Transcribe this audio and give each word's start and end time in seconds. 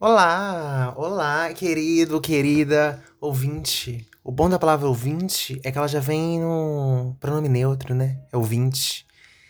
Olá, 0.00 0.92
olá, 0.96 1.54
querido, 1.54 2.20
querida 2.20 3.02
ouvinte. 3.20 4.04
O 4.24 4.32
bom 4.32 4.48
da 4.48 4.58
palavra 4.58 4.88
ouvinte 4.88 5.60
é 5.64 5.70
que 5.70 5.78
ela 5.78 5.86
já 5.86 6.00
vem 6.00 6.40
no 6.40 7.16
pronome 7.20 7.48
neutro, 7.48 7.94
né? 7.94 8.20
É 8.32 8.36
ouvinte. 8.36 9.06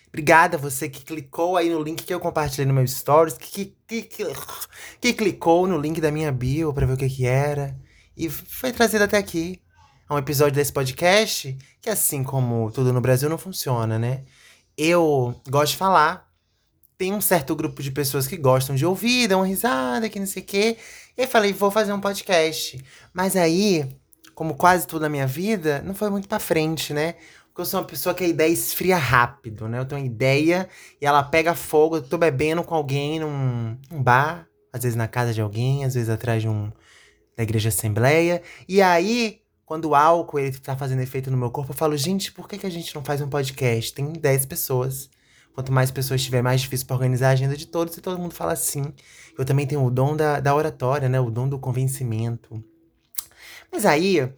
Obrigada 0.08 0.58
você 0.58 0.88
que 0.88 1.02
clicou 1.02 1.56
aí 1.56 1.70
no 1.70 1.82
link 1.82 2.04
que 2.04 2.12
eu 2.12 2.20
compartilhei 2.20 2.66
no 2.66 2.74
meu 2.74 2.86
stories, 2.86 3.38
que, 3.38 3.74
que, 3.86 4.02
que, 4.02 4.24
que 5.00 5.12
clicou 5.14 5.66
no 5.66 5.78
link 5.78 5.98
da 6.00 6.12
minha 6.12 6.30
bio 6.30 6.74
pra 6.74 6.86
ver 6.86 6.92
o 6.92 6.96
que 6.96 7.08
que 7.08 7.26
era 7.26 7.76
e 8.16 8.28
foi 8.28 8.70
trazido 8.70 9.04
até 9.04 9.16
aqui. 9.16 9.60
É 10.08 10.12
um 10.12 10.18
episódio 10.18 10.54
desse 10.54 10.72
podcast 10.72 11.56
que, 11.80 11.88
assim 11.88 12.22
como 12.22 12.70
tudo 12.70 12.92
no 12.92 13.00
Brasil, 13.00 13.30
não 13.30 13.38
funciona, 13.38 13.98
né? 13.98 14.24
Eu 14.76 15.40
gosto 15.48 15.72
de 15.72 15.78
falar, 15.78 16.30
tem 16.96 17.12
um 17.12 17.20
certo 17.20 17.54
grupo 17.54 17.82
de 17.82 17.90
pessoas 17.90 18.26
que 18.26 18.36
gostam 18.36 18.74
de 18.76 18.86
ouvir, 18.86 19.28
dão 19.28 19.40
uma 19.40 19.46
risada, 19.46 20.08
que 20.08 20.20
não 20.20 20.26
sei 20.26 20.42
o 20.42 20.46
quê. 20.46 20.76
E 21.16 21.22
aí 21.22 21.26
falei, 21.26 21.52
vou 21.52 21.70
fazer 21.70 21.92
um 21.92 22.00
podcast. 22.00 22.82
Mas 23.12 23.36
aí, 23.36 23.96
como 24.34 24.54
quase 24.54 24.86
tudo 24.86 25.02
na 25.02 25.08
minha 25.08 25.26
vida, 25.26 25.82
não 25.82 25.94
foi 25.94 26.10
muito 26.10 26.28
pra 26.28 26.38
frente, 26.38 26.92
né? 26.92 27.14
Porque 27.48 27.60
eu 27.60 27.66
sou 27.66 27.80
uma 27.80 27.86
pessoa 27.86 28.14
que 28.14 28.24
a 28.24 28.28
ideia 28.28 28.50
esfria 28.50 28.96
rápido, 28.96 29.68
né? 29.68 29.78
Eu 29.78 29.84
tenho 29.84 30.00
uma 30.00 30.06
ideia 30.06 30.68
e 31.00 31.06
ela 31.06 31.22
pega 31.22 31.54
fogo. 31.54 31.96
Eu 31.96 32.02
tô 32.02 32.18
bebendo 32.18 32.64
com 32.64 32.74
alguém 32.74 33.20
num, 33.20 33.78
num 33.90 34.02
bar, 34.02 34.48
às 34.72 34.82
vezes 34.82 34.96
na 34.96 35.06
casa 35.06 35.32
de 35.32 35.40
alguém, 35.40 35.84
às 35.84 35.94
vezes 35.94 36.08
atrás 36.08 36.42
de 36.42 36.48
um 36.48 36.72
da 37.36 37.42
igreja 37.42 37.68
assembleia. 37.68 38.42
E 38.68 38.82
aí, 38.82 39.40
quando 39.64 39.86
o 39.86 39.94
álcool 39.94 40.38
ele 40.38 40.56
tá 40.58 40.76
fazendo 40.76 41.02
efeito 41.02 41.30
no 41.30 41.36
meu 41.36 41.50
corpo, 41.50 41.72
eu 41.72 41.76
falo, 41.76 41.96
gente, 41.96 42.32
por 42.32 42.48
que, 42.48 42.58
que 42.58 42.66
a 42.66 42.70
gente 42.70 42.94
não 42.94 43.04
faz 43.04 43.20
um 43.20 43.28
podcast? 43.28 43.92
Tem 43.92 44.12
10 44.12 44.46
pessoas. 44.46 45.08
Quanto 45.54 45.72
mais 45.72 45.90
pessoas 45.90 46.22
tiver, 46.22 46.42
mais 46.42 46.60
difícil 46.62 46.86
para 46.86 46.96
organizar 46.96 47.28
a 47.28 47.32
agenda 47.32 47.56
de 47.56 47.66
todos. 47.66 47.96
E 47.96 48.00
todo 48.00 48.18
mundo 48.18 48.34
fala 48.34 48.52
assim. 48.52 48.92
Eu 49.38 49.44
também 49.44 49.66
tenho 49.66 49.84
o 49.84 49.90
dom 49.90 50.16
da, 50.16 50.40
da 50.40 50.54
oratória, 50.54 51.08
né? 51.08 51.20
O 51.20 51.30
dom 51.30 51.48
do 51.48 51.58
convencimento. 51.58 52.62
Mas 53.70 53.86
aí, 53.86 54.32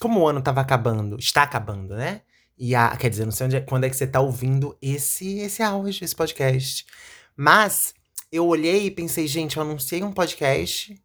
como 0.00 0.20
o 0.20 0.26
ano 0.26 0.42
tava 0.42 0.62
acabando, 0.62 1.16
está 1.18 1.42
acabando, 1.42 1.94
né? 1.94 2.22
E 2.56 2.74
a, 2.74 2.96
quer 2.96 3.10
dizer, 3.10 3.24
não 3.24 3.32
sei 3.32 3.46
onde 3.46 3.56
é, 3.56 3.60
quando 3.60 3.84
é 3.84 3.90
que 3.90 3.96
você 3.96 4.06
tá 4.06 4.20
ouvindo 4.20 4.76
esse, 4.80 5.38
esse 5.38 5.62
áudio, 5.62 6.04
esse 6.04 6.16
podcast. 6.16 6.86
Mas 7.36 7.94
eu 8.32 8.46
olhei 8.46 8.86
e 8.86 8.90
pensei, 8.90 9.26
gente, 9.26 9.56
eu 9.56 9.62
anunciei 9.62 10.02
um 10.02 10.12
podcast 10.12 10.98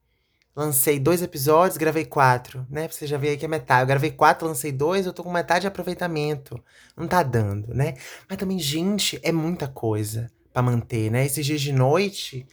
Lancei 0.56 1.00
dois 1.00 1.22
episódios, 1.22 1.78
gravei 1.78 2.06
quatro, 2.06 2.66
né? 2.70 2.88
Você 2.88 3.08
já 3.08 3.18
vê 3.18 3.30
aí 3.30 3.38
que 3.38 3.46
é 3.46 3.48
metade. 3.48 3.84
Eu 3.84 3.88
gravei 3.88 4.12
quatro, 4.12 4.48
lancei 4.48 4.72
dois, 4.72 5.06
eu 5.06 5.14
tô 5.14 5.24
com 5.24 5.32
metade 5.32 5.62
de 5.62 5.68
aproveitamento. 5.68 6.62
Não 6.98 7.08
tá 7.08 7.24
dando, 7.24 7.74
né? 7.74 7.96
Mas 8.28 8.38
também, 8.38 8.60
gente, 8.60 9.20
é 9.24 9.32
muita 9.32 9.68
coisa 9.68 10.30
para 10.52 10.62
manter, 10.62 11.12
né? 11.12 11.26
Esses 11.26 11.46
dias 11.46 11.62
de 11.62 11.72
noite 11.72 12.46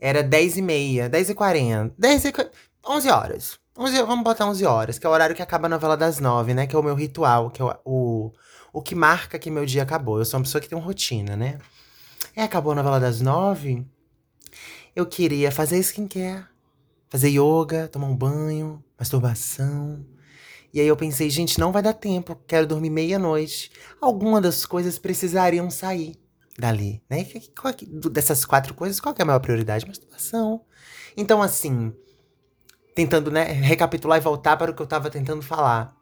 era 0.00 0.22
10 0.22 0.56
e 0.56 0.62
meia, 0.62 1.08
10 1.08 1.30
e 1.30 1.34
40, 1.34 1.94
10 1.96 2.24
e 2.24 2.32
11 2.86 3.10
horas. 3.10 3.58
11, 3.76 4.02
vamos 4.02 4.24
botar 4.24 4.46
11 4.46 4.64
horas, 4.64 4.98
que 4.98 5.06
é 5.06 5.08
o 5.08 5.12
horário 5.12 5.34
que 5.34 5.42
acaba 5.42 5.66
a 5.66 5.68
novela 5.68 5.96
das 5.96 6.20
9, 6.20 6.54
né? 6.54 6.66
Que 6.66 6.74
é 6.74 6.78
o 6.78 6.82
meu 6.82 6.94
ritual, 6.94 7.50
que 7.50 7.60
é 7.60 7.64
o, 7.64 7.74
o, 7.84 8.32
o 8.72 8.82
que 8.82 8.94
marca 8.94 9.38
que 9.38 9.50
meu 9.50 9.66
dia 9.66 9.82
acabou. 9.82 10.18
Eu 10.18 10.24
sou 10.24 10.38
uma 10.38 10.44
pessoa 10.44 10.60
que 10.60 10.68
tem 10.68 10.78
uma 10.78 10.84
rotina, 10.84 11.36
né? 11.36 11.58
E 12.36 12.40
acabou 12.40 12.72
a 12.72 12.76
novela 12.76 12.98
das 12.98 13.20
9, 13.20 13.84
eu 14.94 15.06
queria 15.06 15.52
fazer 15.52 15.78
skincare 15.78 16.46
fazer 17.08 17.28
yoga, 17.28 17.88
tomar 17.88 18.06
um 18.06 18.16
banho, 18.16 18.82
masturbação. 18.98 20.04
E 20.72 20.80
aí 20.80 20.86
eu 20.86 20.96
pensei, 20.96 21.30
gente, 21.30 21.58
não 21.58 21.70
vai 21.70 21.82
dar 21.82 21.92
tempo, 21.92 22.36
quero 22.46 22.66
dormir 22.66 22.90
meia-noite. 22.90 23.70
Alguma 24.00 24.40
das 24.40 24.66
coisas 24.66 24.98
precisariam 24.98 25.70
sair 25.70 26.16
dali, 26.58 27.02
né? 27.08 27.26
Dessas 28.10 28.44
quatro 28.44 28.74
coisas, 28.74 29.00
qual 29.00 29.14
é 29.18 29.22
a 29.22 29.24
maior 29.24 29.40
prioridade? 29.40 29.86
Masturbação. 29.86 30.62
Então, 31.16 31.40
assim, 31.40 31.92
tentando, 32.94 33.30
né, 33.30 33.44
recapitular 33.44 34.18
e 34.18 34.22
voltar 34.22 34.56
para 34.56 34.70
o 34.70 34.74
que 34.74 34.82
eu 34.82 34.86
tava 34.86 35.10
tentando 35.10 35.42
falar. 35.42 35.96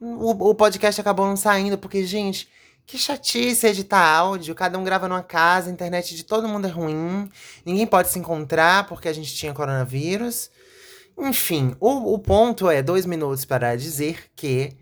O, 0.00 0.50
o 0.50 0.54
podcast 0.54 1.00
acabou 1.00 1.26
não 1.26 1.36
saindo, 1.36 1.78
porque, 1.78 2.04
gente, 2.04 2.48
que 2.86 2.96
chatice 2.96 3.66
editar 3.66 4.00
áudio, 4.00 4.54
cada 4.54 4.78
um 4.78 4.84
grava 4.84 5.08
numa 5.08 5.22
casa, 5.22 5.68
a 5.68 5.72
internet 5.72 6.14
de 6.14 6.24
todo 6.24 6.48
mundo 6.48 6.66
é 6.68 6.70
ruim, 6.70 7.28
ninguém 7.64 7.86
pode 7.86 8.08
se 8.08 8.18
encontrar 8.18 8.86
porque 8.86 9.08
a 9.08 9.12
gente 9.12 9.34
tinha 9.34 9.52
coronavírus. 9.52 10.50
Enfim, 11.18 11.74
o, 11.80 12.14
o 12.14 12.18
ponto 12.18 12.70
é 12.70 12.82
dois 12.82 13.04
minutos 13.04 13.44
para 13.44 13.74
dizer 13.74 14.30
que 14.36 14.76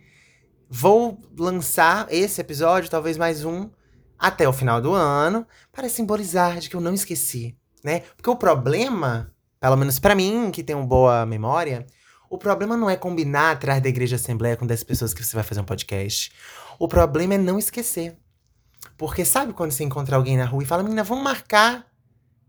vou 0.69 1.19
lançar 1.39 2.07
esse 2.11 2.41
episódio, 2.41 2.91
talvez 2.91 3.17
mais 3.17 3.45
um, 3.45 3.71
até 4.19 4.47
o 4.47 4.53
final 4.53 4.83
do 4.83 4.93
ano, 4.93 5.47
para 5.73 5.89
simbolizar 5.89 6.59
de 6.59 6.69
que 6.69 6.77
eu 6.77 6.81
não 6.81 6.93
esqueci, 6.93 7.57
né? 7.83 8.01
Porque 8.17 8.29
o 8.29 8.37
problema, 8.37 9.33
pelo 9.61 9.77
menos 9.77 9.99
para 9.99 10.15
mim, 10.15 10.51
que 10.51 10.63
tenho 10.63 10.85
boa 10.85 11.25
memória, 11.25 11.87
o 12.35 12.39
problema 12.39 12.77
não 12.77 12.91
é 12.91 12.97
combinar 12.97 13.53
atrás 13.53 13.81
da 13.81 13.89
igreja 13.89 14.17
assembleia 14.17 14.57
com 14.57 14.67
10 14.67 14.83
pessoas 14.83 15.15
que 15.15 15.23
você 15.23 15.37
vai 15.37 15.45
fazer 15.45 15.61
um 15.61 15.65
podcast. 15.65 16.33
O 16.81 16.89
problema 16.89 17.35
é 17.35 17.39
não 17.39 17.59
esquecer. 17.59 18.17
Porque 18.99 19.25
sabe 19.25 19.53
quando 19.53 19.71
você 19.71 19.85
encontra 19.85 20.17
alguém 20.17 20.37
na 20.37 20.45
rua 20.45 20.65
e 20.65 20.67
fala, 20.67 20.83
menina, 20.83 21.05
vamos 21.05 21.23
marcar. 21.23 21.87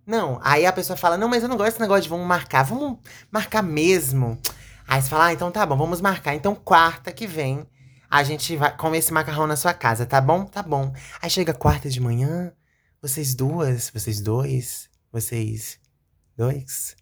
Não. 0.03 0.39
Aí 0.43 0.65
a 0.65 0.73
pessoa 0.73 0.97
fala, 0.97 1.17
não, 1.17 1.29
mas 1.29 1.43
eu 1.43 1.49
não 1.49 1.55
gosto 1.55 1.69
desse 1.69 1.81
negócio 1.81 2.01
de 2.01 2.09
vamos 2.09 2.25
marcar. 2.25 2.63
Vamos 2.63 2.97
marcar 3.31 3.61
mesmo. 3.61 4.39
Aí 4.87 4.99
você 4.99 5.07
fala, 5.07 5.25
ah, 5.25 5.33
então 5.33 5.51
tá 5.51 5.63
bom, 5.63 5.77
vamos 5.77 6.01
marcar. 6.01 6.33
Então 6.33 6.55
quarta 6.55 7.11
que 7.11 7.27
vem 7.27 7.67
a 8.09 8.23
gente 8.23 8.55
vai 8.55 8.75
comer 8.75 8.99
esse 8.99 9.13
macarrão 9.13 9.45
na 9.45 9.55
sua 9.55 9.73
casa, 9.73 10.05
tá 10.05 10.19
bom? 10.19 10.45
Tá 10.45 10.63
bom. 10.63 10.91
Aí 11.21 11.29
chega 11.29 11.53
quarta 11.53 11.89
de 11.89 11.99
manhã, 11.99 12.51
vocês 13.01 13.35
duas, 13.35 13.91
vocês 13.93 14.19
dois, 14.19 14.89
vocês 15.11 15.79
dois, 16.35 16.95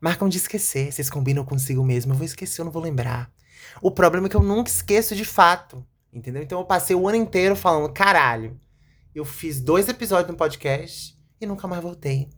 marcam 0.00 0.28
de 0.28 0.38
esquecer. 0.38 0.92
Vocês 0.92 1.10
combinam 1.10 1.44
consigo 1.44 1.84
mesmo. 1.84 2.12
Eu 2.12 2.16
vou 2.16 2.24
esquecer, 2.24 2.60
eu 2.60 2.64
não 2.64 2.72
vou 2.72 2.82
lembrar. 2.82 3.30
O 3.82 3.90
problema 3.90 4.26
é 4.26 4.30
que 4.30 4.36
eu 4.36 4.42
nunca 4.42 4.70
esqueço 4.70 5.14
de 5.14 5.24
fato. 5.24 5.84
Entendeu? 6.12 6.42
Então 6.42 6.58
eu 6.58 6.64
passei 6.64 6.96
o 6.96 7.06
ano 7.06 7.18
inteiro 7.18 7.54
falando, 7.54 7.92
caralho, 7.92 8.58
eu 9.14 9.24
fiz 9.24 9.60
dois 9.60 9.88
episódios 9.88 10.30
no 10.30 10.36
podcast 10.36 11.16
e 11.40 11.46
nunca 11.46 11.68
mais 11.68 11.82
voltei. 11.82 12.28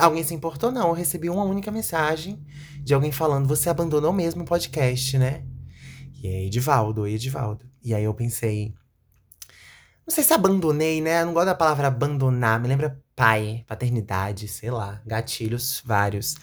Alguém 0.00 0.22
se 0.22 0.34
importou? 0.34 0.70
Não. 0.70 0.88
Eu 0.88 0.94
recebi 0.94 1.28
uma 1.28 1.44
única 1.44 1.70
mensagem 1.70 2.44
de 2.80 2.94
alguém 2.94 3.10
falando, 3.10 3.48
você 3.48 3.68
abandonou 3.68 4.12
mesmo 4.12 4.42
o 4.42 4.46
podcast, 4.46 5.18
né? 5.18 5.44
E 6.22 6.28
aí, 6.28 6.46
Edivaldo, 6.46 7.06
Edivaldo. 7.06 7.66
E 7.82 7.94
aí 7.94 8.04
eu 8.04 8.14
pensei. 8.14 8.72
Não 10.06 10.14
sei 10.14 10.22
se 10.22 10.32
abandonei, 10.32 11.00
né? 11.00 11.22
Eu 11.22 11.26
não 11.26 11.34
gosto 11.34 11.46
da 11.46 11.54
palavra 11.54 11.88
abandonar. 11.88 12.60
Me 12.60 12.68
lembra 12.68 13.02
pai, 13.16 13.64
paternidade, 13.66 14.46
sei 14.46 14.70
lá, 14.70 15.02
gatilhos 15.04 15.82
vários. 15.84 16.36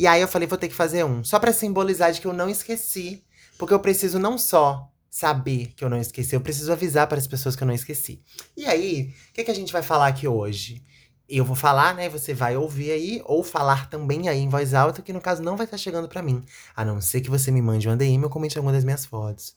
E 0.00 0.06
aí 0.06 0.22
eu 0.22 0.28
falei, 0.28 0.48
vou 0.48 0.56
ter 0.56 0.68
que 0.70 0.74
fazer 0.74 1.04
um. 1.04 1.22
Só 1.22 1.38
para 1.38 1.52
simbolizar 1.52 2.10
de 2.10 2.22
que 2.22 2.26
eu 2.26 2.32
não 2.32 2.48
esqueci. 2.48 3.22
Porque 3.58 3.74
eu 3.74 3.78
preciso 3.78 4.18
não 4.18 4.38
só 4.38 4.90
saber 5.10 5.74
que 5.76 5.84
eu 5.84 5.90
não 5.90 5.98
esqueci, 5.98 6.34
eu 6.34 6.40
preciso 6.40 6.72
avisar 6.72 7.06
para 7.06 7.18
as 7.18 7.26
pessoas 7.26 7.54
que 7.54 7.62
eu 7.62 7.66
não 7.66 7.74
esqueci. 7.74 8.22
E 8.56 8.64
aí, 8.64 9.14
o 9.28 9.34
que, 9.34 9.44
que 9.44 9.50
a 9.50 9.54
gente 9.54 9.70
vai 9.70 9.82
falar 9.82 10.06
aqui 10.06 10.26
hoje? 10.26 10.82
Eu 11.28 11.44
vou 11.44 11.54
falar, 11.54 11.94
né? 11.94 12.08
Você 12.08 12.32
vai 12.32 12.56
ouvir 12.56 12.92
aí, 12.92 13.22
ou 13.26 13.44
falar 13.44 13.90
também 13.90 14.26
aí 14.30 14.38
em 14.38 14.48
voz 14.48 14.72
alta, 14.72 15.02
que 15.02 15.12
no 15.12 15.20
caso 15.20 15.42
não 15.42 15.54
vai 15.54 15.66
estar 15.66 15.76
tá 15.76 15.82
chegando 15.82 16.08
para 16.08 16.22
mim. 16.22 16.42
A 16.74 16.82
não 16.82 16.98
ser 16.98 17.20
que 17.20 17.28
você 17.28 17.50
me 17.50 17.60
mande 17.60 17.86
um 17.86 17.94
DM 17.94 18.24
ou 18.24 18.30
comente 18.30 18.56
alguma 18.56 18.72
das 18.72 18.84
minhas 18.84 19.04
fotos. 19.04 19.54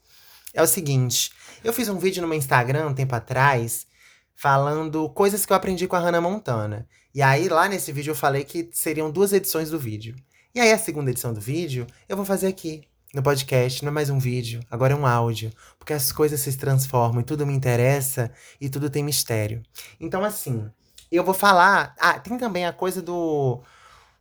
É 0.54 0.62
o 0.62 0.68
seguinte, 0.68 1.32
eu 1.64 1.72
fiz 1.72 1.88
um 1.88 1.98
vídeo 1.98 2.22
no 2.22 2.28
meu 2.28 2.38
Instagram 2.38 2.90
um 2.90 2.94
tempo 2.94 3.16
atrás, 3.16 3.88
falando 4.36 5.08
coisas 5.12 5.46
que 5.46 5.54
eu 5.54 5.56
aprendi 5.56 5.88
com 5.88 5.96
a 5.96 6.00
Hannah 6.00 6.20
Montana. 6.20 6.86
E 7.16 7.22
aí, 7.22 7.48
lá 7.48 7.70
nesse 7.70 7.94
vídeo, 7.94 8.12
eu 8.12 8.16
falei 8.16 8.44
que 8.44 8.70
seriam 8.74 9.10
duas 9.10 9.32
edições 9.32 9.70
do 9.70 9.80
vídeo. 9.80 10.14
E 10.56 10.60
aí, 10.60 10.72
a 10.72 10.78
segunda 10.78 11.10
edição 11.10 11.34
do 11.34 11.42
vídeo, 11.42 11.88
eu 12.08 12.16
vou 12.16 12.24
fazer 12.24 12.46
aqui, 12.46 12.84
no 13.12 13.24
podcast 13.24 13.84
não 13.84 13.90
é 13.90 13.92
mais 13.92 14.12
um 14.12 14.20
vídeo, 14.20 14.60
agora 14.70 14.94
é 14.94 14.96
um 14.96 15.04
áudio, 15.04 15.52
porque 15.80 15.94
as 15.94 16.12
coisas 16.12 16.40
se 16.42 16.56
transformam 16.56 17.22
e 17.22 17.24
tudo 17.24 17.44
me 17.44 17.56
interessa 17.56 18.32
e 18.62 18.70
tudo 18.70 18.88
tem 18.88 19.04
mistério. 19.04 19.64
Então, 20.00 20.24
assim, 20.24 20.70
eu 21.12 21.24
vou 21.24 21.34
falar. 21.34 21.96
Ah, 22.00 22.20
tem 22.20 22.38
também 22.38 22.68
a 22.68 22.72
coisa 22.72 23.02
do. 23.02 23.64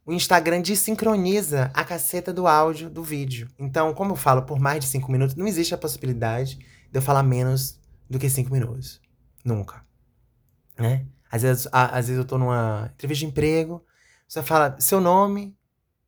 O 0.06 0.12
Instagram 0.14 0.62
desincroniza 0.62 1.70
a 1.74 1.84
caceta 1.84 2.32
do 2.32 2.46
áudio 2.46 2.88
do 2.88 3.02
vídeo. 3.02 3.50
Então, 3.58 3.92
como 3.92 4.12
eu 4.12 4.16
falo 4.16 4.40
por 4.40 4.58
mais 4.58 4.80
de 4.80 4.86
cinco 4.86 5.12
minutos, 5.12 5.36
não 5.36 5.46
existe 5.46 5.74
a 5.74 5.78
possibilidade 5.78 6.56
de 6.56 6.98
eu 6.98 7.02
falar 7.02 7.22
menos 7.22 7.78
do 8.08 8.18
que 8.18 8.30
cinco 8.30 8.50
minutos. 8.50 9.02
Nunca. 9.44 9.84
Né? 10.78 11.04
Às 11.30 11.42
vezes, 11.42 11.68
às 11.70 12.06
vezes 12.06 12.16
eu 12.16 12.24
tô 12.24 12.38
numa 12.38 12.90
entrevista 12.94 13.26
de 13.26 13.30
emprego, 13.30 13.84
você 14.26 14.42
fala 14.42 14.80
seu 14.80 14.98
nome, 14.98 15.54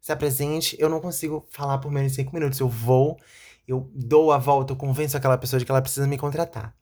se 0.04 0.12
apresente. 0.12 0.76
Eu 0.78 0.90
não 0.90 1.00
consigo 1.00 1.46
falar 1.48 1.78
por 1.78 1.90
menos 1.90 2.12
de 2.12 2.16
cinco 2.16 2.34
minutos. 2.34 2.60
Eu 2.60 2.68
vou, 2.68 3.18
eu 3.66 3.90
dou 3.94 4.32
a 4.32 4.38
volta, 4.38 4.74
eu 4.74 4.76
convenço 4.76 5.16
aquela 5.16 5.38
pessoa 5.38 5.58
de 5.58 5.64
que 5.64 5.70
ela 5.70 5.80
precisa 5.80 6.06
me 6.06 6.18
contratar. 6.18 6.76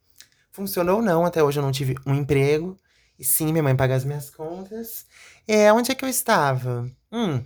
Funcionou 0.51 0.97
ou 0.97 1.03
não, 1.03 1.25
até 1.25 1.41
hoje 1.41 1.61
eu 1.61 1.63
não 1.63 1.71
tive 1.71 1.95
um 2.05 2.15
emprego. 2.15 2.77
E 3.17 3.25
sim, 3.25 3.53
minha 3.53 3.63
mãe 3.63 3.77
paga 3.77 3.95
as 3.95 4.05
minhas 4.05 4.29
contas. 4.29 5.07
É, 5.47 5.73
onde 5.73 5.93
é 5.93 5.95
que 5.95 6.05
eu 6.05 6.09
estava? 6.09 6.91
Hum. 7.13 7.45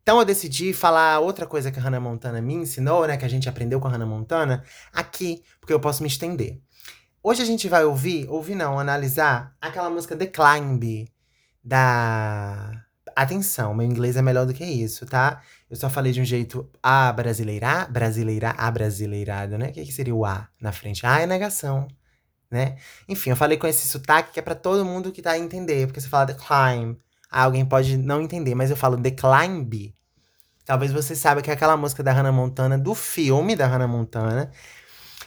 Então 0.00 0.20
eu 0.20 0.24
decidi 0.24 0.72
falar 0.72 1.18
outra 1.18 1.44
coisa 1.44 1.72
que 1.72 1.78
a 1.80 1.82
Hannah 1.82 1.98
Montana 1.98 2.40
me 2.40 2.54
ensinou, 2.54 3.04
né? 3.04 3.16
Que 3.16 3.24
a 3.24 3.28
gente 3.28 3.48
aprendeu 3.48 3.80
com 3.80 3.88
a 3.88 3.90
Hannah 3.90 4.06
Montana, 4.06 4.62
aqui, 4.92 5.42
porque 5.58 5.72
eu 5.72 5.80
posso 5.80 6.04
me 6.04 6.08
estender. 6.08 6.60
Hoje 7.20 7.42
a 7.42 7.44
gente 7.44 7.68
vai 7.68 7.84
ouvir, 7.84 8.28
ouvir 8.28 8.54
não, 8.54 8.78
analisar 8.78 9.56
aquela 9.60 9.90
música 9.90 10.16
The 10.16 10.26
Climb, 10.26 11.08
da 11.64 12.83
atenção, 13.16 13.74
meu 13.74 13.86
inglês 13.86 14.16
é 14.16 14.22
melhor 14.22 14.46
do 14.46 14.54
que 14.54 14.64
isso, 14.64 15.06
tá? 15.06 15.42
Eu 15.70 15.76
só 15.76 15.90
falei 15.90 16.12
de 16.12 16.20
um 16.20 16.24
jeito 16.24 16.68
a 16.82 17.12
brasileira, 17.12 17.86
brasileira, 17.86 18.50
a 18.56 18.70
brasileirado, 18.70 19.58
né? 19.58 19.68
O 19.68 19.72
que, 19.72 19.84
que 19.84 19.92
seria 19.92 20.14
o 20.14 20.24
a 20.24 20.48
na 20.60 20.72
frente? 20.72 21.06
A 21.06 21.20
é 21.20 21.26
negação, 21.26 21.88
né? 22.50 22.76
Enfim, 23.08 23.30
eu 23.30 23.36
falei 23.36 23.56
com 23.58 23.66
esse 23.66 23.86
sotaque 23.88 24.32
que 24.32 24.40
é 24.40 24.42
para 24.42 24.54
todo 24.54 24.84
mundo 24.84 25.12
que 25.12 25.22
tá 25.22 25.32
a 25.32 25.38
entender, 25.38 25.86
porque 25.86 26.00
você 26.00 26.08
fala 26.08 26.26
the 26.26 26.34
climb, 26.34 26.96
alguém 27.30 27.64
pode 27.64 27.96
não 27.96 28.20
entender, 28.20 28.54
mas 28.54 28.70
eu 28.70 28.76
falo 28.76 28.96
the 28.96 29.10
climb. 29.10 29.94
Talvez 30.64 30.92
você 30.92 31.14
saiba 31.14 31.42
que 31.42 31.50
é 31.50 31.52
aquela 31.52 31.76
música 31.76 32.02
da 32.02 32.12
Hannah 32.12 32.32
Montana, 32.32 32.78
do 32.78 32.94
filme 32.94 33.54
da 33.54 33.66
Hannah 33.66 33.88
Montana, 33.88 34.50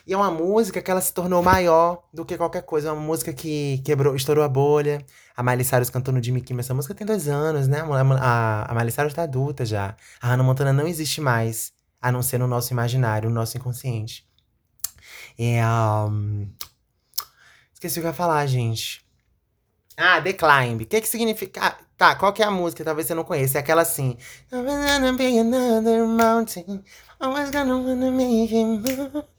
e 0.07 0.13
é 0.13 0.17
uma 0.17 0.31
música 0.31 0.81
que 0.81 0.89
ela 0.89 1.01
se 1.01 1.13
tornou 1.13 1.43
maior 1.43 2.01
do 2.13 2.23
que 2.23 2.37
qualquer 2.37 2.61
coisa. 2.61 2.87
É 2.87 2.91
uma 2.93 3.01
música 3.01 3.33
que 3.33 3.79
quebrou, 3.83 4.15
estourou 4.15 4.41
a 4.41 4.47
bolha. 4.47 5.05
A 5.35 5.43
Miley 5.43 5.65
Cyrus 5.65 5.89
cantou 5.89 6.13
no 6.13 6.23
Jimmy 6.23 6.39
Kimmel. 6.39 6.61
Essa 6.61 6.73
música 6.73 6.95
tem 6.95 7.05
dois 7.05 7.27
anos, 7.27 7.67
né? 7.67 7.83
A, 8.21 8.71
a 8.71 8.73
Miley 8.73 8.91
Cyrus 8.91 9.13
tá 9.13 9.23
adulta 9.23 9.65
já. 9.65 9.97
A 10.21 10.29
Hannah 10.29 10.45
Montana 10.45 10.71
não 10.71 10.87
existe 10.87 11.19
mais, 11.19 11.73
a 12.01 12.09
não 12.09 12.23
ser 12.23 12.37
no 12.37 12.47
nosso 12.47 12.71
imaginário, 12.71 13.27
no 13.27 13.35
nosso 13.35 13.57
inconsciente. 13.57 14.25
É, 15.37 15.61
um... 15.67 16.49
Esqueci 17.73 17.99
o 17.99 18.01
que 18.01 18.07
eu 18.07 18.11
ia 18.11 18.15
falar, 18.15 18.45
gente. 18.47 19.05
Ah, 19.97 20.21
The 20.21 20.31
Climb. 20.31 20.83
O 20.83 20.85
que 20.85 21.01
que 21.01 21.07
significa? 21.07 21.59
Ah, 21.61 21.77
tá, 21.97 22.15
qual 22.15 22.31
que 22.31 22.41
é 22.41 22.45
a 22.45 22.51
música? 22.51 22.81
Talvez 22.81 23.07
você 23.07 23.13
não 23.13 23.25
conheça. 23.25 23.57
É 23.57 23.59
aquela 23.59 23.81
assim. 23.81 24.15
gonna 24.49 25.11
be 25.13 25.37
another 25.37 26.05
mountain. 26.07 26.81
Always 27.19 27.51
gonna 27.51 27.77
wanna 27.77 28.09
make 28.09 28.55
it 28.55 28.63
move. 28.63 29.36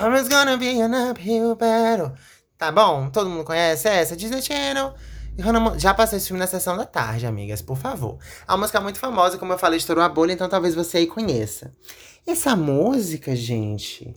Always 0.00 0.28
gonna 0.28 0.56
be 0.56 0.80
an 0.80 1.10
uphill 1.10 1.56
battle. 1.56 2.12
Tá 2.56 2.70
bom? 2.70 3.10
Todo 3.10 3.28
mundo 3.28 3.42
conhece 3.42 3.88
essa? 3.88 4.16
Disney 4.16 4.40
Channel. 4.40 4.94
Já 5.76 5.92
passei 5.92 6.18
esse 6.18 6.28
filme 6.28 6.38
na 6.38 6.46
sessão 6.46 6.76
da 6.76 6.84
tarde, 6.84 7.26
amigas, 7.26 7.60
por 7.60 7.76
favor. 7.76 8.16
A 8.46 8.56
música 8.56 8.78
é 8.78 8.80
muito 8.80 9.00
famosa, 9.00 9.38
como 9.38 9.52
eu 9.52 9.58
falei, 9.58 9.76
estourou 9.76 10.04
a 10.04 10.08
bolha, 10.08 10.32
então 10.32 10.48
talvez 10.48 10.74
você 10.76 10.98
aí 10.98 11.06
conheça. 11.08 11.72
Essa 12.24 12.54
música, 12.54 13.34
gente, 13.34 14.14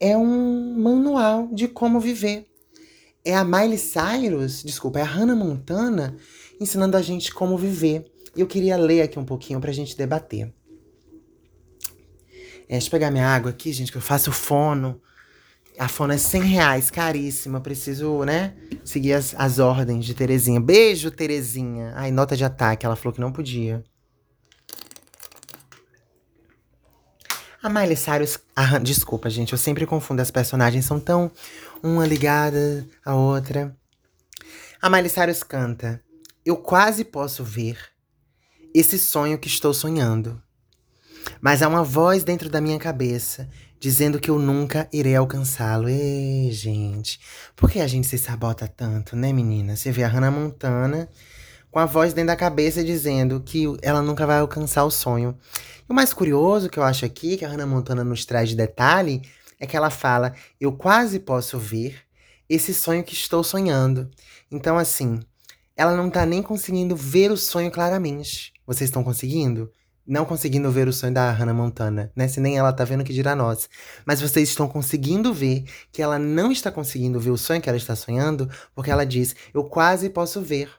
é 0.00 0.16
um 0.16 0.74
manual 0.78 1.48
de 1.52 1.68
como 1.68 2.00
viver. 2.00 2.46
É 3.22 3.34
a 3.34 3.44
Miley 3.44 3.78
Cyrus, 3.78 4.62
desculpa, 4.62 5.00
é 5.00 5.02
a 5.02 5.06
Hannah 5.06 5.34
Montana 5.34 6.16
ensinando 6.58 6.96
a 6.96 7.02
gente 7.02 7.32
como 7.32 7.58
viver. 7.58 8.10
E 8.34 8.40
eu 8.40 8.46
queria 8.46 8.78
ler 8.78 9.02
aqui 9.02 9.18
um 9.18 9.24
pouquinho 9.24 9.60
pra 9.60 9.70
gente 9.70 9.96
debater. 9.96 10.50
É, 12.68 12.72
deixa 12.72 12.86
eu 12.86 12.90
pegar 12.90 13.10
minha 13.10 13.26
água 13.28 13.50
aqui, 13.50 13.72
gente, 13.72 13.92
que 13.92 13.98
eu 13.98 14.02
faço 14.02 14.32
fono. 14.32 15.00
A 15.78 15.88
fono 15.88 16.12
é 16.12 16.18
100 16.18 16.42
reais, 16.42 16.90
caríssima. 16.90 17.60
Preciso, 17.60 18.24
né, 18.24 18.54
seguir 18.84 19.12
as, 19.14 19.34
as 19.36 19.58
ordens 19.58 20.04
de 20.04 20.14
Terezinha. 20.14 20.60
Beijo, 20.60 21.10
Terezinha. 21.10 21.92
Ai, 21.96 22.10
nota 22.10 22.36
de 22.36 22.44
ataque. 22.44 22.86
Ela 22.86 22.96
falou 22.96 23.12
que 23.12 23.20
não 23.20 23.32
podia. 23.32 23.82
A 27.62 27.68
Miley 27.68 27.96
Cyrus... 27.96 28.38
Ah, 28.54 28.78
desculpa, 28.78 29.30
gente. 29.30 29.52
Eu 29.52 29.58
sempre 29.58 29.86
confundo. 29.86 30.20
As 30.20 30.30
personagens 30.30 30.84
são 30.84 31.00
tão... 31.00 31.30
Uma 31.82 32.06
ligada 32.06 32.86
à 33.04 33.14
outra. 33.14 33.76
A 34.80 34.88
Miley 34.88 35.08
Cyrus 35.08 35.42
canta... 35.42 36.02
Eu 36.44 36.58
quase 36.58 37.04
posso 37.04 37.42
ver 37.42 37.78
esse 38.74 38.98
sonho 38.98 39.38
que 39.38 39.48
estou 39.48 39.72
sonhando. 39.72 40.42
Mas 41.40 41.62
há 41.62 41.68
uma 41.68 41.82
voz 41.82 42.24
dentro 42.24 42.48
da 42.48 42.60
minha 42.60 42.78
cabeça 42.78 43.48
dizendo 43.78 44.18
que 44.18 44.30
eu 44.30 44.38
nunca 44.38 44.88
irei 44.92 45.14
alcançá-lo. 45.14 45.88
Ei, 45.88 46.50
gente, 46.50 47.20
por 47.54 47.70
que 47.70 47.80
a 47.80 47.86
gente 47.86 48.06
se 48.06 48.16
sabota 48.16 48.66
tanto, 48.66 49.14
né, 49.14 49.32
menina? 49.32 49.76
Você 49.76 49.92
vê 49.92 50.04
a 50.04 50.08
Hannah 50.08 50.30
Montana 50.30 51.08
com 51.70 51.78
a 51.78 51.86
voz 51.86 52.14
dentro 52.14 52.28
da 52.28 52.36
cabeça 52.36 52.82
dizendo 52.82 53.40
que 53.40 53.64
ela 53.82 54.00
nunca 54.00 54.26
vai 54.26 54.38
alcançar 54.38 54.84
o 54.84 54.90
sonho. 54.90 55.36
E 55.88 55.92
o 55.92 55.94
mais 55.94 56.14
curioso 56.14 56.70
que 56.70 56.78
eu 56.78 56.82
acho 56.82 57.04
aqui, 57.04 57.36
que 57.36 57.44
a 57.44 57.48
Hannah 57.48 57.66
Montana 57.66 58.02
nos 58.02 58.24
traz 58.24 58.48
de 58.48 58.56
detalhe, 58.56 59.20
é 59.60 59.66
que 59.66 59.76
ela 59.76 59.90
fala: 59.90 60.34
Eu 60.60 60.72
quase 60.72 61.18
posso 61.18 61.58
ver 61.58 61.98
esse 62.48 62.72
sonho 62.72 63.04
que 63.04 63.14
estou 63.14 63.42
sonhando. 63.42 64.10
Então, 64.50 64.78
assim, 64.78 65.20
ela 65.76 65.96
não 65.96 66.08
tá 66.08 66.24
nem 66.24 66.42
conseguindo 66.42 66.94
ver 66.94 67.30
o 67.30 67.36
sonho 67.36 67.70
claramente. 67.70 68.52
Vocês 68.66 68.88
estão 68.88 69.02
conseguindo? 69.04 69.70
Não 70.06 70.24
conseguindo 70.24 70.70
ver 70.70 70.86
o 70.86 70.92
sonho 70.92 71.14
da 71.14 71.30
Hannah 71.30 71.54
Montana, 71.54 72.12
né? 72.14 72.28
Se 72.28 72.40
nem 72.40 72.58
ela 72.58 72.72
tá 72.72 72.84
vendo, 72.84 73.04
que 73.04 73.12
dirá 73.12 73.34
nós. 73.34 73.68
Mas 74.04 74.20
vocês 74.20 74.48
estão 74.48 74.68
conseguindo 74.68 75.32
ver 75.32 75.64
que 75.90 76.02
ela 76.02 76.18
não 76.18 76.52
está 76.52 76.70
conseguindo 76.70 77.18
ver 77.18 77.30
o 77.30 77.38
sonho 77.38 77.60
que 77.60 77.68
ela 77.68 77.78
está 77.78 77.96
sonhando, 77.96 78.48
porque 78.74 78.90
ela 78.90 79.06
diz: 79.06 79.34
Eu 79.52 79.64
quase 79.64 80.10
posso 80.10 80.42
ver. 80.42 80.70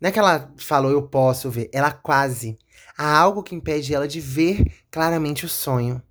Não 0.00 0.08
é 0.08 0.12
que 0.12 0.18
ela 0.18 0.50
falou 0.56 0.90
eu 0.90 1.02
posso 1.02 1.50
ver, 1.50 1.68
ela 1.72 1.92
quase. 1.92 2.58
Há 2.96 3.18
algo 3.18 3.42
que 3.42 3.54
impede 3.54 3.94
ela 3.94 4.06
de 4.06 4.20
ver 4.20 4.64
claramente 4.90 5.44
o 5.44 5.48
sonho. 5.48 6.02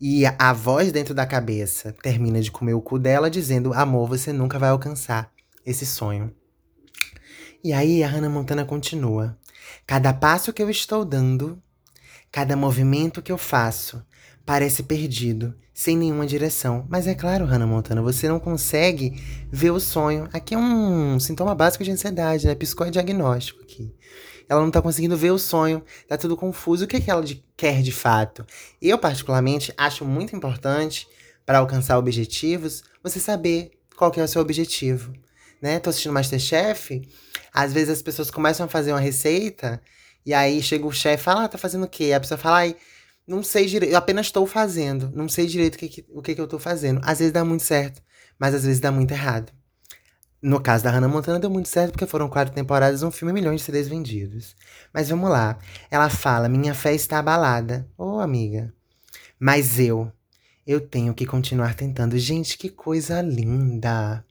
E 0.00 0.24
a, 0.24 0.52
voz 0.52 0.92
dentro 0.92 1.12
da 1.12 1.26
cabeça 1.26 1.92
termina 2.02 2.40
de 2.40 2.52
comer 2.52 2.74
o 2.74 2.80
cu 2.80 2.98
dela, 2.98 3.30
dizendo: 3.30 3.74
Amor, 3.74 4.08
você 4.08 4.32
nunca 4.32 4.58
vai 4.58 4.70
alcançar 4.70 5.30
esse 5.66 5.84
sonho. 5.84 6.32
E 7.62 7.72
aí 7.72 8.02
a 8.02 8.08
Hannah 8.08 8.30
Montana 8.30 8.64
continua. 8.64 9.36
Cada 9.86 10.12
passo 10.14 10.52
que 10.52 10.62
eu 10.62 10.70
estou 10.70 11.04
dando 11.04 11.60
Cada 12.30 12.56
movimento 12.56 13.22
que 13.22 13.32
eu 13.32 13.38
faço 13.38 14.02
parece 14.44 14.82
perdido, 14.82 15.54
sem 15.74 15.96
nenhuma 15.96 16.26
direção. 16.26 16.86
Mas 16.88 17.06
é 17.06 17.14
claro, 17.14 17.44
Hannah 17.44 17.66
Montana, 17.66 18.00
você 18.00 18.28
não 18.28 18.40
consegue 18.40 19.22
ver 19.50 19.70
o 19.70 19.78
sonho. 19.80 20.28
Aqui 20.32 20.54
é 20.54 20.58
um 20.58 21.20
sintoma 21.20 21.54
básico 21.54 21.84
de 21.84 21.90
ansiedade, 21.90 22.46
né? 22.46 22.54
Psicodiagnóstico 22.54 23.62
aqui. 23.62 23.94
Ela 24.48 24.62
não 24.62 24.70
tá 24.70 24.80
conseguindo 24.80 25.16
ver 25.16 25.30
o 25.30 25.38
sonho, 25.38 25.84
tá 26.08 26.16
tudo 26.16 26.36
confuso. 26.36 26.84
O 26.84 26.88
que, 26.88 26.96
é 26.96 27.00
que 27.00 27.10
ela 27.10 27.22
de, 27.22 27.44
quer 27.56 27.82
de 27.82 27.92
fato? 27.92 28.46
Eu, 28.80 28.98
particularmente, 28.98 29.72
acho 29.76 30.04
muito 30.04 30.34
importante 30.34 31.06
para 31.44 31.58
alcançar 31.58 31.98
objetivos 31.98 32.82
você 33.02 33.20
saber 33.20 33.72
qual 33.96 34.10
que 34.10 34.20
é 34.20 34.24
o 34.24 34.28
seu 34.28 34.40
objetivo. 34.40 35.12
Né? 35.60 35.78
Tô 35.78 35.90
assistindo 35.90 36.12
Masterchef, 36.12 37.06
às 37.52 37.72
vezes 37.72 37.90
as 37.90 38.02
pessoas 38.02 38.30
começam 38.30 38.64
a 38.64 38.68
fazer 38.68 38.92
uma 38.92 39.00
receita 39.00 39.80
e 40.28 40.34
aí 40.34 40.62
chega 40.62 40.86
o 40.86 40.92
chefe 40.92 41.22
e 41.22 41.24
fala, 41.24 41.44
ah, 41.44 41.48
tá 41.48 41.56
fazendo 41.56 41.84
o 41.84 41.88
quê? 41.88 42.12
A 42.12 42.20
pessoa 42.20 42.36
fala, 42.36 42.58
ai, 42.58 42.76
não 43.26 43.42
sei 43.42 43.64
direito, 43.64 43.92
eu 43.92 43.96
apenas 43.96 44.26
estou 44.26 44.46
fazendo. 44.46 45.10
Não 45.14 45.26
sei 45.26 45.46
direito 45.46 45.76
o 45.76 45.78
que, 45.78 45.88
que, 45.88 46.04
o 46.10 46.20
que, 46.20 46.34
que 46.34 46.40
eu 46.42 46.44
estou 46.44 46.60
fazendo. 46.60 47.00
Às 47.02 47.20
vezes 47.20 47.32
dá 47.32 47.42
muito 47.42 47.62
certo, 47.62 48.02
mas 48.38 48.54
às 48.54 48.62
vezes 48.62 48.78
dá 48.78 48.92
muito 48.92 49.10
errado. 49.12 49.50
No 50.42 50.60
caso 50.60 50.84
da 50.84 50.90
Hannah 50.90 51.08
Montana 51.08 51.40
deu 51.40 51.48
muito 51.48 51.70
certo 51.70 51.92
porque 51.92 52.04
foram 52.04 52.28
quatro 52.28 52.52
temporadas, 52.52 53.02
um 53.02 53.10
filme, 53.10 53.32
milhões 53.32 53.60
de 53.60 53.64
CDs 53.64 53.88
vendidos. 53.88 54.54
Mas 54.92 55.08
vamos 55.08 55.30
lá. 55.30 55.58
Ela 55.90 56.10
fala: 56.10 56.46
Minha 56.46 56.74
fé 56.74 56.94
está 56.94 57.20
abalada. 57.20 57.88
Ô, 57.96 58.16
oh, 58.16 58.20
amiga. 58.20 58.70
Mas 59.40 59.80
eu, 59.80 60.12
eu 60.66 60.78
tenho 60.78 61.14
que 61.14 61.24
continuar 61.24 61.74
tentando. 61.74 62.18
Gente, 62.18 62.58
que 62.58 62.68
coisa 62.68 63.22
linda. 63.22 64.22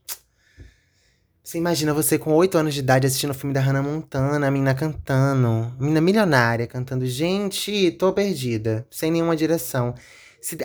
Você 1.47 1.57
imagina 1.57 1.93
você 1.93 2.19
com 2.19 2.33
8 2.33 2.57
anos 2.57 2.73
de 2.73 2.81
idade 2.81 3.07
assistindo 3.07 3.29
o 3.29 3.33
filme 3.33 3.53
da 3.53 3.61
Hannah 3.61 3.81
Montana, 3.81 4.45
a 4.45 4.51
menina 4.51 4.75
cantando, 4.75 5.73
menina 5.79 6.01
milionária 6.01 6.67
cantando, 6.67 7.05
gente, 7.05 7.89
tô 7.91 8.11
perdida, 8.11 8.85
sem 8.91 9.09
nenhuma 9.09 9.33
direção. 9.33 9.95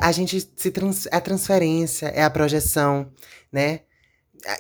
A 0.01 0.11
gente 0.11 0.41
se 0.57 0.71
trans, 0.73 1.07
é 1.07 1.15
a 1.15 1.21
transferência, 1.21 2.07
é 2.07 2.25
a 2.25 2.31
projeção, 2.31 3.13
né? 3.53 3.83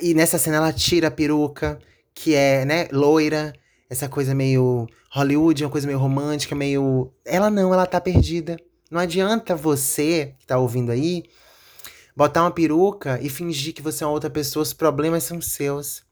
E 0.00 0.14
nessa 0.14 0.38
cena 0.38 0.59
ela 0.59 0.73
tira 0.73 1.09
a 1.09 1.11
peruca, 1.11 1.81
que 2.14 2.37
é, 2.37 2.64
né, 2.64 2.87
loira, 2.93 3.52
essa 3.91 4.09
coisa 4.09 4.33
meio 4.33 4.87
Hollywood, 5.11 5.64
uma 5.64 5.71
coisa 5.73 5.88
meio 5.88 5.99
romântica, 5.99 6.55
meio. 6.55 7.12
Ela 7.25 7.50
não, 7.50 7.75
ela 7.75 7.85
tá 7.85 8.00
perdida. 8.00 8.57
Não 8.88 9.00
adianta 9.00 9.57
você, 9.57 10.37
que 10.38 10.47
tá 10.47 10.57
ouvindo 10.57 10.93
aí, 10.93 11.25
botar 12.14 12.43
uma 12.43 12.52
peruca 12.52 13.19
e 13.21 13.29
fingir 13.29 13.75
que 13.75 13.83
você 13.83 14.05
é 14.05 14.07
uma 14.07 14.12
outra 14.12 14.31
pessoa, 14.31 14.62
os 14.62 14.73
problemas 14.73 15.25
são 15.25 15.41
seus. 15.41 16.12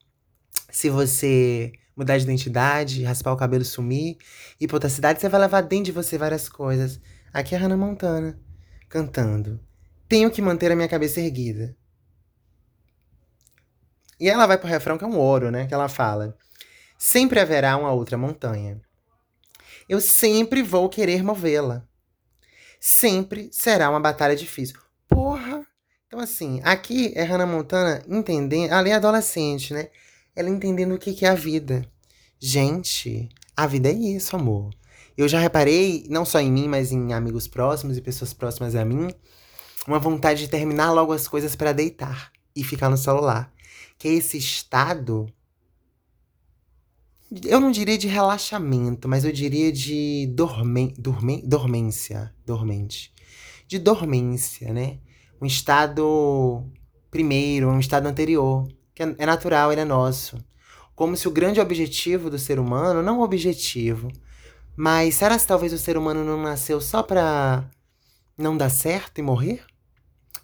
Se 0.72 0.88
você 0.88 1.72
mudar 1.96 2.16
de 2.16 2.24
identidade, 2.24 3.02
raspar 3.02 3.32
o 3.32 3.36
cabelo 3.36 3.64
sumir, 3.64 4.16
ir 4.60 4.66
pra 4.66 4.76
outra 4.76 4.88
cidade, 4.88 5.20
você 5.20 5.28
vai 5.28 5.40
levar 5.40 5.60
dentro 5.62 5.86
de 5.86 5.92
você 5.92 6.16
várias 6.16 6.48
coisas. 6.48 7.00
Aqui 7.32 7.54
é 7.54 7.58
a 7.58 7.60
Hannah 7.60 7.76
Montana, 7.76 8.38
cantando. 8.88 9.60
Tenho 10.08 10.30
que 10.30 10.42
manter 10.42 10.72
a 10.72 10.76
minha 10.76 10.88
cabeça 10.88 11.20
erguida. 11.20 11.76
E 14.18 14.28
ela 14.28 14.46
vai 14.46 14.58
pro 14.58 14.68
refrão 14.68 14.98
que 14.98 15.04
é 15.04 15.06
um 15.06 15.16
ouro, 15.16 15.50
né? 15.50 15.66
Que 15.66 15.74
ela 15.74 15.88
fala: 15.88 16.36
Sempre 16.98 17.40
haverá 17.40 17.76
uma 17.76 17.92
outra 17.92 18.18
montanha. 18.18 18.80
Eu 19.88 20.00
sempre 20.00 20.62
vou 20.62 20.88
querer 20.88 21.22
movê-la. 21.22 21.86
Sempre 22.78 23.50
será 23.52 23.88
uma 23.88 24.00
batalha 24.00 24.36
difícil. 24.36 24.78
Porra! 25.08 25.66
Então, 26.06 26.18
assim, 26.18 26.60
aqui 26.64 27.12
é 27.14 27.22
Hannah 27.22 27.46
Montana 27.46 28.02
entendendo. 28.08 28.72
Ali 28.72 28.90
é 28.90 28.94
adolescente, 28.94 29.72
né? 29.72 29.88
Ela 30.34 30.48
entendendo 30.48 30.94
o 30.94 30.98
que 30.98 31.24
é 31.24 31.28
a 31.28 31.34
vida. 31.34 31.84
Gente, 32.38 33.28
a 33.56 33.66
vida 33.66 33.88
é 33.88 33.92
isso, 33.92 34.34
amor. 34.34 34.70
Eu 35.16 35.28
já 35.28 35.38
reparei, 35.38 36.06
não 36.08 36.24
só 36.24 36.40
em 36.40 36.50
mim, 36.50 36.66
mas 36.66 36.92
em 36.92 37.12
amigos 37.12 37.46
próximos 37.46 37.96
e 37.98 38.00
pessoas 38.00 38.32
próximas 38.32 38.74
a 38.74 38.84
mim, 38.84 39.10
uma 39.86 39.98
vontade 39.98 40.40
de 40.40 40.48
terminar 40.48 40.92
logo 40.92 41.12
as 41.12 41.28
coisas 41.28 41.54
para 41.54 41.72
deitar 41.72 42.32
e 42.56 42.64
ficar 42.64 42.88
no 42.88 42.96
celular. 42.96 43.52
Que 43.98 44.08
é 44.08 44.12
esse 44.12 44.38
estado 44.38 45.26
Eu 47.46 47.60
não 47.60 47.70
diria 47.70 47.98
de 47.98 48.08
relaxamento, 48.08 49.08
mas 49.08 49.24
eu 49.24 49.32
diria 49.32 49.70
de 49.70 50.26
dorme, 50.34 50.94
dorme, 50.98 51.42
dormência. 51.42 52.34
Dormente. 52.46 53.12
De 53.68 53.78
dormência, 53.78 54.72
né? 54.72 54.98
Um 55.40 55.46
estado 55.46 56.64
primeiro, 57.10 57.68
um 57.68 57.78
estado 57.78 58.06
anterior. 58.06 58.66
Que 59.00 59.04
é, 59.04 59.14
é 59.16 59.24
natural, 59.24 59.72
ele 59.72 59.80
é 59.80 59.84
nosso. 59.86 60.36
Como 60.94 61.16
se 61.16 61.26
o 61.26 61.30
grande 61.30 61.58
objetivo 61.58 62.28
do 62.28 62.38
ser 62.38 62.58
humano, 62.58 63.02
não 63.02 63.20
o 63.20 63.22
objetivo, 63.22 64.12
mas 64.76 65.14
será 65.14 65.38
que 65.38 65.46
talvez 65.46 65.72
o 65.72 65.78
ser 65.78 65.96
humano 65.96 66.22
não 66.22 66.42
nasceu 66.42 66.82
só 66.82 67.02
pra 67.02 67.64
não 68.36 68.54
dar 68.54 68.68
certo 68.68 69.16
e 69.16 69.22
morrer? 69.22 69.64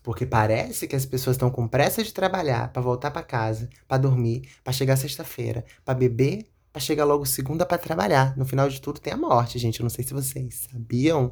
Porque 0.03 0.25
parece 0.25 0.89
que 0.89 0.97
as 0.97 1.05
pessoas 1.05 1.35
estão 1.37 1.51
com 1.51 1.69
pressa 1.69 2.03
de 2.03 2.15
trabalhar, 2.15 2.73
para 2.73 2.81
voltar 2.81 3.11
para 3.11 3.23
casa, 3.23 3.69
para 3.87 3.99
dormir, 3.99 4.49
para 4.65 4.73
chegar 4.73 4.97
sexta-feira, 4.97 5.63
para 5.85 5.93
beber, 5.93 6.47
para 6.73 6.81
chegar 6.81 7.05
logo 7.05 7.27
segunda 7.27 7.67
para 7.67 7.77
trabalhar. 7.77 8.35
No 8.39 8.47
final 8.47 8.71
de 8.71 8.81
tudo 8.81 9.01
tem 9.01 9.13
a 9.13 9.19
morte, 9.19 9.59
gente. 9.59 9.81
Eu 9.81 9.85
não 9.85 9.91
sei 9.91 10.03
se 10.03 10.15
vocês 10.15 10.67
sabiam. 10.73 11.29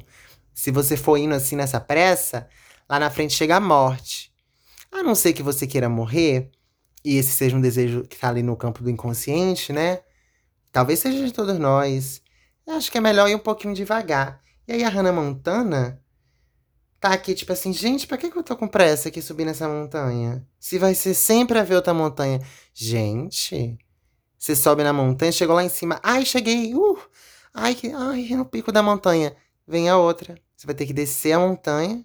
Se 0.53 0.69
você 0.69 0.95
for 0.95 1.17
indo 1.17 1.33
assim 1.33 1.55
nessa 1.55 1.79
pressa, 1.79 2.47
lá 2.87 2.99
na 2.99 3.09
frente 3.09 3.33
chega 3.33 3.55
a 3.55 3.59
morte. 3.59 4.31
A 4.91 5.01
não 5.01 5.15
ser 5.15 5.33
que 5.33 5.41
você 5.41 5.65
queira 5.65 5.89
morrer, 5.89 6.51
e 7.05 7.17
esse 7.17 7.31
seja 7.31 7.55
um 7.55 7.61
desejo 7.61 8.03
que 8.03 8.17
tá 8.17 8.29
ali 8.29 8.41
no 8.41 8.57
campo 8.57 8.83
do 8.83 8.89
inconsciente, 8.89 9.71
né? 9.71 10.01
Talvez 10.71 10.99
seja 10.99 11.23
de 11.23 11.31
todos 11.31 11.59
nós. 11.59 12.21
Eu 12.65 12.73
acho 12.73 12.91
que 12.91 12.97
é 12.97 13.01
melhor 13.01 13.29
ir 13.29 13.35
um 13.35 13.39
pouquinho 13.39 13.75
devagar. 13.75 14.41
E 14.67 14.73
aí 14.73 14.83
a 14.83 14.89
Hannah 14.89 15.13
Montana 15.13 16.01
tá 16.99 17.13
aqui, 17.13 17.35
tipo 17.35 17.53
assim, 17.53 17.71
gente, 17.71 18.07
pra 18.07 18.17
que, 18.17 18.31
que 18.31 18.37
eu 18.37 18.43
tô 18.43 18.57
com 18.57 18.67
pressa 18.67 19.09
aqui 19.09 19.21
subir 19.21 19.45
nessa 19.45 19.69
montanha? 19.69 20.43
Se 20.59 20.79
vai 20.79 20.95
ser 20.95 21.13
sempre 21.13 21.59
a 21.59 21.63
ver 21.63 21.75
outra 21.75 21.93
montanha. 21.93 22.41
Gente, 22.73 23.77
você 24.35 24.55
sobe 24.55 24.83
na 24.83 24.91
montanha, 24.91 25.31
chegou 25.31 25.55
lá 25.55 25.63
em 25.63 25.69
cima. 25.69 25.99
Ai, 26.01 26.25
cheguei! 26.25 26.73
Uh! 26.73 26.97
Ai, 27.53 27.75
que, 27.75 27.91
ai, 27.91 28.27
é 28.31 28.35
no 28.35 28.45
pico 28.45 28.71
da 28.71 28.81
montanha. 28.81 29.35
Vem 29.67 29.89
a 29.89 29.97
outra. 29.97 30.35
Você 30.55 30.65
vai 30.65 30.75
ter 30.75 30.87
que 30.87 30.93
descer 30.93 31.33
a 31.33 31.39
montanha, 31.39 32.03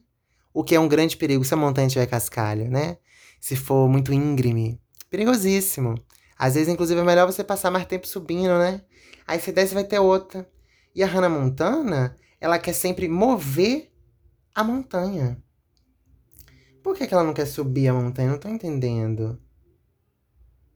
o 0.52 0.62
que 0.62 0.75
é 0.75 0.80
um 0.80 0.88
grande 0.88 1.16
perigo 1.16 1.42
se 1.42 1.54
a 1.54 1.57
montanha 1.57 1.88
tiver 1.88 2.07
cascalho, 2.07 2.71
né? 2.71 2.99
Se 3.40 3.57
for 3.57 3.88
muito 3.88 4.12
íngreme. 4.12 4.78
Perigosíssimo. 5.11 5.97
Às 6.38 6.55
vezes, 6.55 6.69
inclusive, 6.69 7.00
é 7.00 7.05
melhor 7.05 7.26
você 7.26 7.45
passar 7.45 7.71
mais 7.71 7.85
tempo 7.85 8.07
subindo, 8.07 8.59
né? 8.59 8.81
Aí 9.26 9.38
você 9.38 9.52
desce 9.52 9.75
vai 9.75 9.85
ter 9.85 9.99
outra. 9.99 10.49
E 10.95 11.02
a 11.02 11.07
Hannah 11.07 11.29
Montana, 11.29 12.17
ela 12.40 12.59
quer 12.59 12.73
sempre 12.73 13.09
mover 13.09 13.93
a 14.55 14.64
montanha. 14.64 15.43
Por 16.83 16.97
que, 16.97 17.07
que 17.07 17.12
ela 17.12 17.25
não 17.25 17.35
quer 17.35 17.47
subir 17.47 17.88
a 17.88 17.93
montanha? 17.93 18.31
Não 18.31 18.38
tô 18.38 18.49
entendendo. 18.49 19.38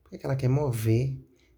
Por 0.02 0.10
que, 0.10 0.18
que 0.18 0.26
ela 0.26 0.36
quer 0.36 0.48
mover? 0.48 1.16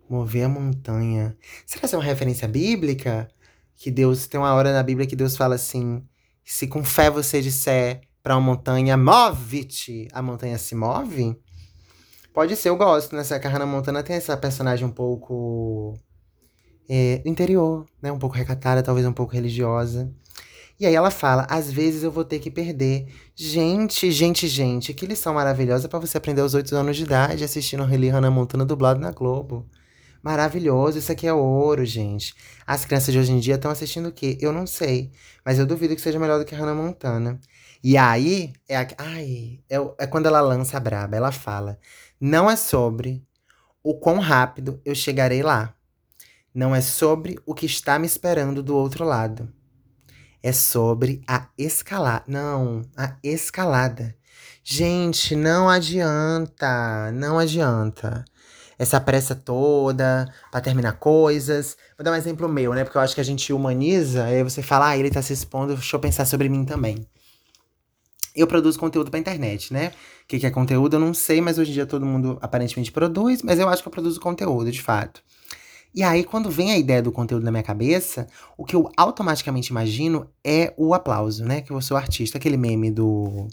Mover 0.09 0.45
a 0.45 0.49
montanha. 0.49 1.37
Será 1.67 1.89
que 1.89 1.95
é 1.95 1.99
uma 1.99 2.05
referência 2.05 2.47
bíblica? 2.47 3.29
Que 3.75 3.91
Deus. 3.91 4.27
Tem 4.27 4.39
uma 4.39 4.55
hora 4.55 4.73
na 4.73 4.83
Bíblia 4.83 5.07
que 5.07 5.17
Deus 5.17 5.37
fala 5.37 5.57
assim: 5.57 6.07
se 6.45 6.69
com 6.69 6.85
fé 6.85 7.11
você 7.11 7.43
disser 7.43 8.03
para 8.23 8.37
uma 8.37 8.41
montanha, 8.41 8.97
move-te, 8.97 10.07
a 10.13 10.23
montanha 10.23 10.59
se 10.59 10.75
move? 10.75 11.37
Pode 12.37 12.55
ser, 12.55 12.69
eu 12.69 12.77
gosto, 12.77 13.17
né? 13.17 13.23
A 13.23 13.49
Hannah 13.49 13.65
Montana 13.65 14.03
tem 14.03 14.15
essa 14.15 14.37
personagem 14.37 14.87
um 14.87 14.91
pouco. 14.91 15.99
É, 16.87 17.23
interior, 17.25 17.87
né? 18.03 18.13
Um 18.13 18.19
pouco 18.19 18.37
recatada, 18.37 18.83
talvez 18.83 19.07
um 19.07 19.13
pouco 19.15 19.33
religiosa. 19.33 20.13
E 20.79 20.85
aí 20.85 20.95
ela 20.95 21.11
fala: 21.11 21.47
às 21.49 21.73
vezes 21.73 22.03
eu 22.03 22.13
vou 22.13 22.27
ter 22.27 22.39
que 22.39 22.51
perder. 22.51 23.07
Gente, 23.35 24.11
gente, 24.13 24.47
gente, 24.49 24.93
que 24.93 25.07
lição 25.07 25.33
maravilhosa 25.33 25.89
para 25.89 25.99
você 25.99 26.19
aprender 26.19 26.43
aos 26.43 26.53
8 26.53 26.77
anos 26.77 26.99
de 26.99 27.05
idade 27.05 27.43
assistindo 27.43 27.85
Reli 27.85 28.11
Hannah 28.11 28.31
Montana 28.31 28.67
dublado 28.67 29.01
na 29.01 29.13
Globo. 29.13 29.67
Maravilhoso, 30.23 30.99
isso 30.99 31.11
aqui 31.11 31.27
é 31.27 31.33
ouro, 31.33 31.87
gente. 31.87 32.35
As 32.67 32.85
crianças 32.85 33.15
de 33.15 33.19
hoje 33.19 33.33
em 33.33 33.41
dia 33.41 33.55
estão 33.55 33.71
assistindo 33.71 34.11
o 34.11 34.13
quê? 34.13 34.37
Eu 34.43 34.53
não 34.53 34.67
sei, 34.67 35.11
mas 35.43 35.59
eu 35.59 35.65
duvido 35.65 35.95
que 35.95 36.03
seja 36.03 36.19
melhor 36.19 36.39
do 36.39 36.45
que 36.45 36.55
a 36.55 36.59
Hannah 36.59 36.75
Montana. 36.75 37.41
E 37.83 37.97
aí, 37.97 38.53
é, 38.69 38.77
a, 38.77 38.89
ai, 38.99 39.61
é, 39.71 39.77
é 39.99 40.07
quando 40.07 40.27
ela 40.27 40.41
lança 40.41 40.77
a 40.77 40.81
braba, 40.81 41.17
ela 41.17 41.31
fala: 41.31 41.79
não 42.21 42.51
é 42.51 42.57
sobre 42.57 43.25
o 43.83 43.95
quão 43.95 44.19
rápido 44.19 44.81
eu 44.85 44.95
chegarei 44.95 45.43
lá. 45.43 45.75
Não 46.55 46.75
é 46.75 46.81
sobre 46.81 47.39
o 47.45 47.55
que 47.55 47.67
está 47.67 47.99
me 47.99 48.07
esperando 48.07 48.63
do 48.63 48.77
outro 48.77 49.05
lado 49.05 49.53
é 50.47 50.53
sobre 50.53 51.21
a 51.27 51.49
escalada. 51.59 52.23
Não, 52.29 52.83
a 52.97 53.17
escalada. 53.21 54.15
Gente, 54.63 55.35
não 55.35 55.69
adianta, 55.69 57.11
não 57.13 57.37
adianta. 57.37 58.25
Essa 58.79 59.01
pressa 59.01 59.35
toda 59.35 60.33
para 60.53 60.61
terminar 60.61 60.93
coisas. 61.01 61.77
Vou 61.99 62.05
dar 62.05 62.13
um 62.13 62.17
exemplo 62.17 62.49
meu, 62.49 62.75
né? 62.75 62.85
Porque 62.85 62.97
eu 62.97 63.03
acho 63.03 63.17
que 63.17 63.21
a 63.21 63.25
gente 63.25 63.53
humaniza, 63.53 64.25
aí 64.25 64.45
você 64.45 64.63
fala, 64.63 64.91
ah, 64.91 64.97
ele 64.97 65.11
tá 65.11 65.21
se 65.21 65.33
expondo, 65.33 65.75
deixa 65.75 65.97
eu 65.97 66.01
pensar 66.01 66.25
sobre 66.25 66.49
mim 66.49 66.65
também. 66.65 67.05
Eu 68.37 68.47
produzo 68.47 68.79
conteúdo 68.79 69.11
pra 69.11 69.19
internet, 69.19 69.73
né? 69.73 69.93
O 70.25 70.29
que, 70.29 70.39
que 70.39 70.47
é 70.47 70.51
conteúdo 70.51 70.97
eu 70.97 71.01
não 71.01 71.15
sei, 71.15 71.41
mas 71.41 71.59
hoje 71.59 71.71
em 71.71 71.75
dia 71.75 71.87
todo 71.87 72.05
mundo 72.05 72.39
aparentemente 72.41 72.93
produz, 72.93 73.43
mas 73.43 73.59
eu 73.59 73.69
acho 73.69 73.83
que 73.83 73.89
eu 73.89 73.93
produzo 73.93 74.21
conteúdo, 74.21 74.71
de 74.71 74.83
fato. 74.83 75.23
E 75.97 76.03
aí, 76.03 76.25
quando 76.25 76.51
vem 76.51 76.73
a 76.73 76.79
ideia 76.79 77.01
do 77.01 77.11
conteúdo 77.11 77.43
na 77.43 77.51
minha 77.51 77.63
cabeça, 77.63 78.27
o 78.55 78.67
que 78.67 78.77
eu 78.77 78.91
automaticamente 78.99 79.71
imagino 79.71 80.29
é 80.45 80.75
o 80.77 80.93
aplauso, 80.93 81.43
né? 81.43 81.63
Que 81.63 81.71
eu 81.71 81.81
sou 81.81 81.97
artista, 81.97 82.37
aquele 82.37 82.59
meme 82.59 82.91
do. 82.91 83.49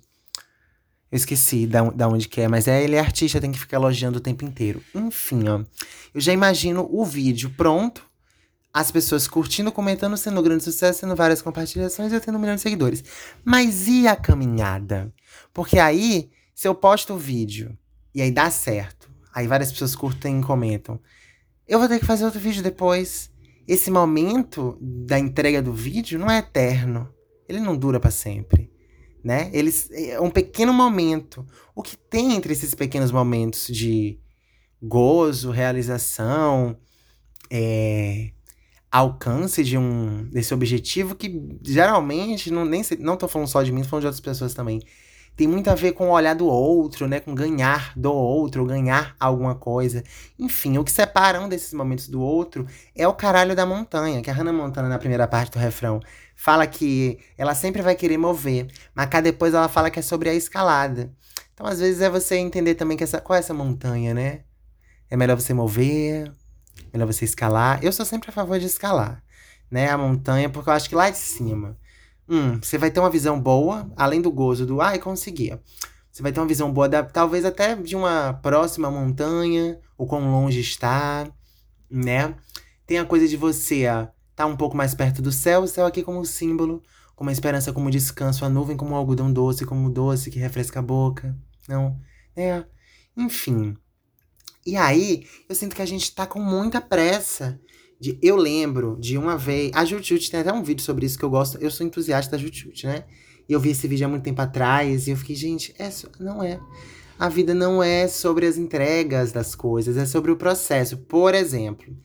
Eu 1.09 1.15
esqueci 1.15 1.65
da, 1.65 1.83
da 1.91 2.07
onde 2.09 2.27
que 2.27 2.41
é, 2.41 2.49
mas 2.49 2.67
é 2.67 2.83
ele 2.83 2.97
é 2.97 2.99
artista, 2.99 3.39
tem 3.39 3.51
que 3.51 3.59
ficar 3.59 3.77
elogiando 3.77 4.17
o 4.17 4.21
tempo 4.21 4.43
inteiro. 4.43 4.83
Enfim, 4.93 5.47
ó. 5.47 5.63
Eu 6.13 6.19
já 6.19 6.33
imagino 6.33 6.85
o 6.91 7.05
vídeo 7.05 7.49
pronto, 7.55 8.05
as 8.73 8.91
pessoas 8.91 9.27
curtindo, 9.27 9.71
comentando, 9.71 10.17
sendo 10.17 10.39
um 10.39 10.43
grande 10.43 10.63
sucesso, 10.63 11.01
tendo 11.01 11.15
várias 11.15 11.41
compartilhações 11.41 12.11
e 12.11 12.15
eu 12.15 12.21
tendo 12.21 12.37
um 12.37 12.41
milhão 12.41 12.55
de 12.55 12.61
seguidores. 12.61 13.03
Mas 13.45 13.87
e 13.87 14.07
a 14.07 14.15
caminhada? 14.15 15.13
Porque 15.53 15.77
aí, 15.77 16.31
se 16.55 16.67
eu 16.67 16.73
posto 16.73 17.13
o 17.13 17.17
vídeo 17.17 17.77
e 18.15 18.21
aí 18.21 18.31
dá 18.31 18.49
certo, 18.49 19.11
aí 19.33 19.47
várias 19.47 19.71
pessoas 19.71 19.95
curtem 19.95 20.39
e 20.39 20.43
comentam 20.43 20.99
eu 21.67 21.79
vou 21.79 21.87
ter 21.87 21.99
que 21.99 22.05
fazer 22.05 22.25
outro 22.25 22.39
vídeo 22.39 22.61
depois. 22.61 23.31
Esse 23.67 23.89
momento 23.89 24.77
da 24.81 25.17
entrega 25.17 25.61
do 25.61 25.73
vídeo 25.73 26.19
não 26.19 26.29
é 26.29 26.39
eterno. 26.39 27.09
Ele 27.47 27.59
não 27.59 27.77
dura 27.77 27.99
para 27.99 28.11
sempre, 28.11 28.69
né? 29.23 29.49
Eles 29.53 29.89
é 29.91 30.19
um 30.19 30.29
pequeno 30.29 30.73
momento. 30.73 31.45
O 31.73 31.81
que 31.81 31.95
tem 31.95 32.33
entre 32.33 32.53
esses 32.53 32.75
pequenos 32.75 33.11
momentos 33.11 33.67
de 33.67 34.19
gozo, 34.81 35.51
realização, 35.51 36.77
é, 37.49 38.31
alcance 38.93 39.63
de 39.63 39.77
um 39.77 40.23
desse 40.31 40.53
objetivo 40.53 41.15
que 41.15 41.57
geralmente 41.63 42.51
não 42.51 42.63
nem 42.63 42.83
não 42.99 43.17
tô 43.17 43.27
falando 43.27 43.47
só 43.47 43.63
de 43.63 43.71
mim, 43.71 43.81
tô 43.81 43.89
falando 43.89 44.03
de 44.03 44.07
outras 44.07 44.21
pessoas 44.21 44.53
também 44.53 44.81
tem 45.35 45.47
muito 45.47 45.67
a 45.69 45.75
ver 45.75 45.93
com 45.93 46.09
o 46.09 46.11
olhar 46.11 46.35
do 46.35 46.45
outro, 46.45 47.07
né? 47.07 47.19
Com 47.19 47.33
ganhar 47.33 47.93
do 47.95 48.13
outro, 48.13 48.65
ganhar 48.65 49.15
alguma 49.19 49.55
coisa. 49.55 50.03
Enfim, 50.37 50.77
o 50.77 50.83
que 50.83 50.91
separa 50.91 51.41
um 51.41 51.49
desses 51.49 51.73
momentos 51.73 52.07
do 52.07 52.21
outro 52.21 52.67
é 52.95 53.07
o 53.07 53.13
caralho 53.13 53.55
da 53.55 53.65
montanha, 53.65 54.21
que 54.21 54.29
a 54.29 54.33
Hannah 54.33 54.53
Montana, 54.53 54.87
na 54.87 54.99
primeira 54.99 55.27
parte 55.27 55.51
do 55.51 55.59
refrão, 55.59 55.99
fala 56.35 56.67
que 56.67 57.19
ela 57.37 57.55
sempre 57.55 57.81
vai 57.81 57.95
querer 57.95 58.17
mover, 58.17 58.67
mas 58.93 59.07
cá 59.07 59.21
depois 59.21 59.53
ela 59.53 59.67
fala 59.67 59.89
que 59.89 59.99
é 59.99 60.03
sobre 60.03 60.29
a 60.29 60.35
escalada. 60.35 61.11
Então, 61.53 61.65
às 61.65 61.79
vezes, 61.79 62.01
é 62.01 62.09
você 62.09 62.35
entender 62.35 62.75
também 62.75 62.97
que 62.97 63.03
essa, 63.03 63.19
qual 63.19 63.35
é 63.37 63.39
essa 63.39 63.53
montanha, 63.53 64.13
né? 64.13 64.41
É 65.09 65.17
melhor 65.17 65.39
você 65.39 65.53
mover, 65.53 66.31
melhor 66.91 67.05
você 67.05 67.25
escalar. 67.25 67.83
Eu 67.83 67.91
sou 67.91 68.05
sempre 68.05 68.29
a 68.29 68.33
favor 68.33 68.59
de 68.59 68.65
escalar, 68.65 69.23
né? 69.69 69.89
A 69.89 69.97
montanha, 69.97 70.49
porque 70.49 70.69
eu 70.69 70.73
acho 70.73 70.89
que 70.89 70.95
lá 70.95 71.09
de 71.09 71.17
cima 71.17 71.77
Hum, 72.27 72.59
você 72.61 72.77
vai 72.77 72.89
ter 72.89 72.99
uma 72.99 73.09
visão 73.09 73.39
boa, 73.39 73.91
além 73.97 74.21
do 74.21 74.31
gozo 74.31 74.65
do 74.65 74.81
ai, 74.81 74.97
conseguia. 74.97 75.61
Você 76.11 76.21
vai 76.23 76.31
ter 76.31 76.39
uma 76.39 76.47
visão 76.47 76.71
boa, 76.71 76.87
da, 76.87 77.03
talvez 77.03 77.43
até 77.43 77.75
de 77.75 77.95
uma 77.95 78.33
próxima 78.33 78.89
montanha, 78.89 79.79
ou 79.97 80.07
quão 80.07 80.31
longe 80.31 80.59
está, 80.59 81.27
né? 81.89 82.35
Tem 82.87 82.99
a 82.99 83.05
coisa 83.05 83.27
de 83.27 83.35
você 83.35 83.81
estar 83.81 84.13
tá 84.35 84.45
um 84.45 84.55
pouco 84.55 84.75
mais 84.77 84.93
perto 84.95 85.21
do 85.21 85.31
céu, 85.31 85.63
o 85.63 85.67
céu 85.67 85.85
aqui 85.85 86.01
como 86.01 86.25
símbolo, 86.25 86.81
como 87.15 87.29
a 87.29 87.33
esperança 87.33 87.73
como 87.73 87.91
descanso, 87.91 88.45
a 88.45 88.49
nuvem 88.49 88.77
como 88.77 88.95
algodão 88.95 89.31
doce, 89.31 89.65
como 89.65 89.89
doce 89.89 90.31
que 90.31 90.39
refresca 90.39 90.79
a 90.79 90.83
boca. 90.83 91.35
Não, 91.67 91.99
é. 92.35 92.63
Enfim. 93.17 93.75
E 94.65 94.75
aí, 94.75 95.25
eu 95.47 95.55
sinto 95.55 95.75
que 95.75 95.81
a 95.81 95.85
gente 95.85 96.13
tá 96.13 96.25
com 96.25 96.39
muita 96.39 96.79
pressa 96.79 97.59
de, 97.99 98.17
eu 98.21 98.35
lembro 98.35 98.97
de 98.99 99.17
uma 99.17 99.37
vez. 99.37 99.71
A 99.73 99.83
Jutut 99.85 100.29
tem 100.29 100.39
até 100.39 100.51
um 100.51 100.63
vídeo 100.63 100.83
sobre 100.83 101.05
isso 101.05 101.17
que 101.17 101.25
eu 101.25 101.29
gosto. 101.29 101.57
Eu 101.57 101.71
sou 101.71 101.85
entusiasta 101.85 102.31
da 102.31 102.37
Jutut, 102.37 102.85
né? 102.85 103.05
E 103.47 103.53
eu 103.53 103.59
vi 103.59 103.71
esse 103.71 103.87
vídeo 103.87 104.05
há 104.05 104.09
muito 104.09 104.23
tempo 104.23 104.41
atrás 104.41 105.07
e 105.07 105.11
eu 105.11 105.17
fiquei, 105.17 105.35
gente, 105.35 105.75
é, 105.77 105.89
não 106.19 106.41
é. 106.41 106.59
A 107.19 107.29
vida 107.29 107.53
não 107.53 107.83
é 107.83 108.07
sobre 108.07 108.45
as 108.45 108.57
entregas 108.57 109.31
das 109.31 109.53
coisas, 109.53 109.97
é 109.97 110.05
sobre 110.05 110.31
o 110.31 110.37
processo. 110.37 110.97
Por 110.97 111.35
exemplo, 111.35 111.95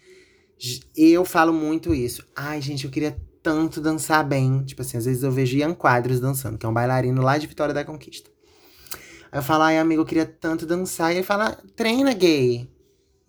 eu 0.97 1.25
falo 1.25 1.53
muito 1.53 1.95
isso. 1.95 2.27
Ai, 2.35 2.61
gente, 2.61 2.85
eu 2.85 2.91
queria 2.91 3.17
tanto 3.43 3.81
dançar 3.81 4.25
bem. 4.25 4.63
Tipo 4.65 4.83
assim, 4.83 4.99
às 4.99 5.05
vezes 5.05 5.23
eu 5.23 5.31
vejo 5.31 5.57
Ian 5.57 5.75
Quadros 5.75 6.21
dançando, 6.21 6.59
que 6.59 6.67
é 6.67 6.69
um 6.69 6.75
bailarino 6.75 7.23
lá 7.23 7.39
de 7.39 7.47
Vitória 7.47 7.75
da 7.75 7.85
Conquista. 7.85 8.31
Aí 9.31 9.39
eu 9.39 9.43
falo, 9.43 9.65
ai, 9.65 9.79
amigo, 9.79 10.03
eu 10.03 10.07
queria 10.07 10.27
tanto 10.27 10.67
dançar. 10.67 11.13
E 11.13 11.17
ele 11.17 11.25
fala, 11.25 11.57
treina, 11.77 12.13
gay. 12.13 12.71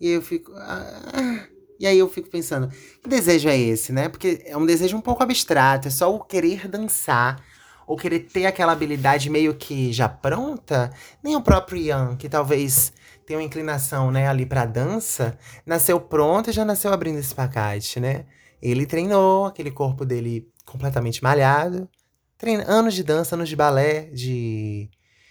E 0.00 0.08
eu 0.08 0.22
fico, 0.22 0.52
ah, 0.56 1.46
E 1.80 1.86
aí 1.86 1.98
eu 1.98 2.08
fico 2.10 2.28
pensando, 2.28 2.68
que 3.02 3.08
desejo 3.08 3.48
é 3.48 3.58
esse, 3.58 3.90
né? 3.90 4.10
Porque 4.10 4.42
é 4.44 4.54
um 4.54 4.66
desejo 4.66 4.98
um 4.98 5.00
pouco 5.00 5.22
abstrato, 5.22 5.88
é 5.88 5.90
só 5.90 6.14
o 6.14 6.20
querer 6.20 6.68
dançar, 6.68 7.42
ou 7.86 7.96
querer 7.96 8.20
ter 8.20 8.44
aquela 8.44 8.72
habilidade 8.72 9.30
meio 9.30 9.54
que 9.54 9.90
já 9.90 10.06
pronta. 10.06 10.92
Nem 11.24 11.34
o 11.36 11.40
próprio 11.40 11.78
Ian, 11.80 12.16
que 12.16 12.28
talvez 12.28 12.92
tenha 13.26 13.38
uma 13.38 13.44
inclinação, 13.44 14.10
né, 14.10 14.28
ali 14.28 14.44
pra 14.44 14.66
dança, 14.66 15.38
nasceu 15.64 15.98
pronto 15.98 16.50
e 16.50 16.52
já 16.52 16.66
nasceu 16.66 16.92
abrindo 16.92 17.18
esse 17.18 17.34
pacote, 17.34 17.98
né? 17.98 18.26
Ele 18.60 18.84
treinou 18.84 19.46
aquele 19.46 19.70
corpo 19.70 20.04
dele 20.04 20.46
completamente 20.66 21.22
malhado, 21.22 21.88
treina 22.36 22.64
anos 22.68 22.92
de 22.94 23.02
dança, 23.02 23.34
anos 23.34 23.48
de 23.48 23.56
balé, 23.56 24.02
de 24.12 24.90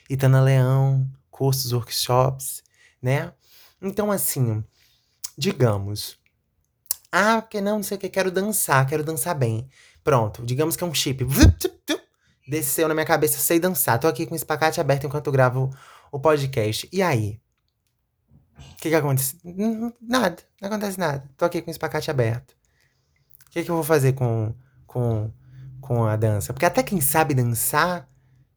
Itana 0.10 0.42
Leão, 0.42 1.08
cursos, 1.30 1.72
workshops, 1.72 2.64
né? 3.02 3.32
Então, 3.82 4.12
assim, 4.12 4.64
digamos, 5.38 6.18
ah, 7.12 7.42
porque 7.42 7.62
não, 7.62 7.78
não 7.78 7.84
sei 7.84 7.98
o 7.98 8.00
que, 8.00 8.10
quero 8.10 8.32
dançar, 8.32 8.86
quero 8.88 9.04
dançar 9.04 9.36
bem. 9.36 9.70
Pronto, 10.04 10.46
digamos 10.46 10.76
que 10.76 10.84
é 10.84 10.88
um 10.88 10.94
chip. 10.94 11.26
Desceu 12.48 12.88
na 12.88 12.94
minha 12.94 13.06
cabeça, 13.06 13.38
sei 13.38 13.60
dançar. 13.60 14.00
Tô 14.00 14.08
aqui 14.08 14.26
com 14.26 14.34
o 14.34 14.36
espacate 14.36 14.82
aberto 14.82 15.06
enquanto 15.06 15.32
gravo 15.32 15.70
o 16.12 16.20
podcast. 16.20 16.90
E 16.92 17.02
aí? 17.02 17.40
O 18.58 18.76
que 18.78 18.90
que 18.90 18.96
acontece? 18.96 19.38
Nada, 20.02 20.38
não 20.60 20.68
acontece 20.68 21.00
nada. 21.00 21.24
Tô 21.38 21.46
aqui 21.46 21.62
com 21.62 21.70
o 21.70 21.72
espacate 21.72 22.10
aberto. 22.10 22.52
O 23.46 23.52
que 23.52 23.64
que 23.64 23.70
eu 23.70 23.76
vou 23.76 23.84
fazer 23.84 24.14
com, 24.14 24.54
com, 24.88 25.32
com 25.80 26.06
a 26.06 26.16
dança? 26.16 26.52
Porque 26.52 26.66
até 26.66 26.82
quem 26.82 27.00
sabe 27.00 27.36
dançar 27.36 28.09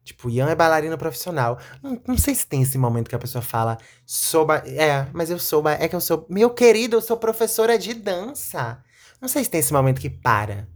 Tipo, 0.03 0.29
Ian 0.29 0.49
é 0.49 0.55
bailarina 0.55 0.97
profissional. 0.97 1.57
Não, 1.81 2.01
não, 2.05 2.17
sei 2.17 2.35
se 2.35 2.45
tem 2.45 2.61
esse 2.61 2.77
momento 2.77 3.09
que 3.09 3.15
a 3.15 3.19
pessoa 3.19 3.41
fala, 3.41 3.77
sou. 4.05 4.45
Ba... 4.45 4.57
É, 4.65 5.07
mas 5.13 5.29
eu 5.29 5.39
sou. 5.39 5.61
Ba... 5.61 5.73
É 5.73 5.87
que 5.87 5.95
eu 5.95 6.01
sou. 6.01 6.25
Meu 6.29 6.49
querido, 6.49 6.97
eu 6.97 7.01
sou 7.01 7.15
professora 7.15 7.77
de 7.77 7.93
dança. 7.93 8.83
Não 9.21 9.29
sei 9.29 9.43
se 9.43 9.49
tem 9.49 9.59
esse 9.61 9.71
momento 9.71 10.01
que 10.01 10.09
para. 10.09 10.67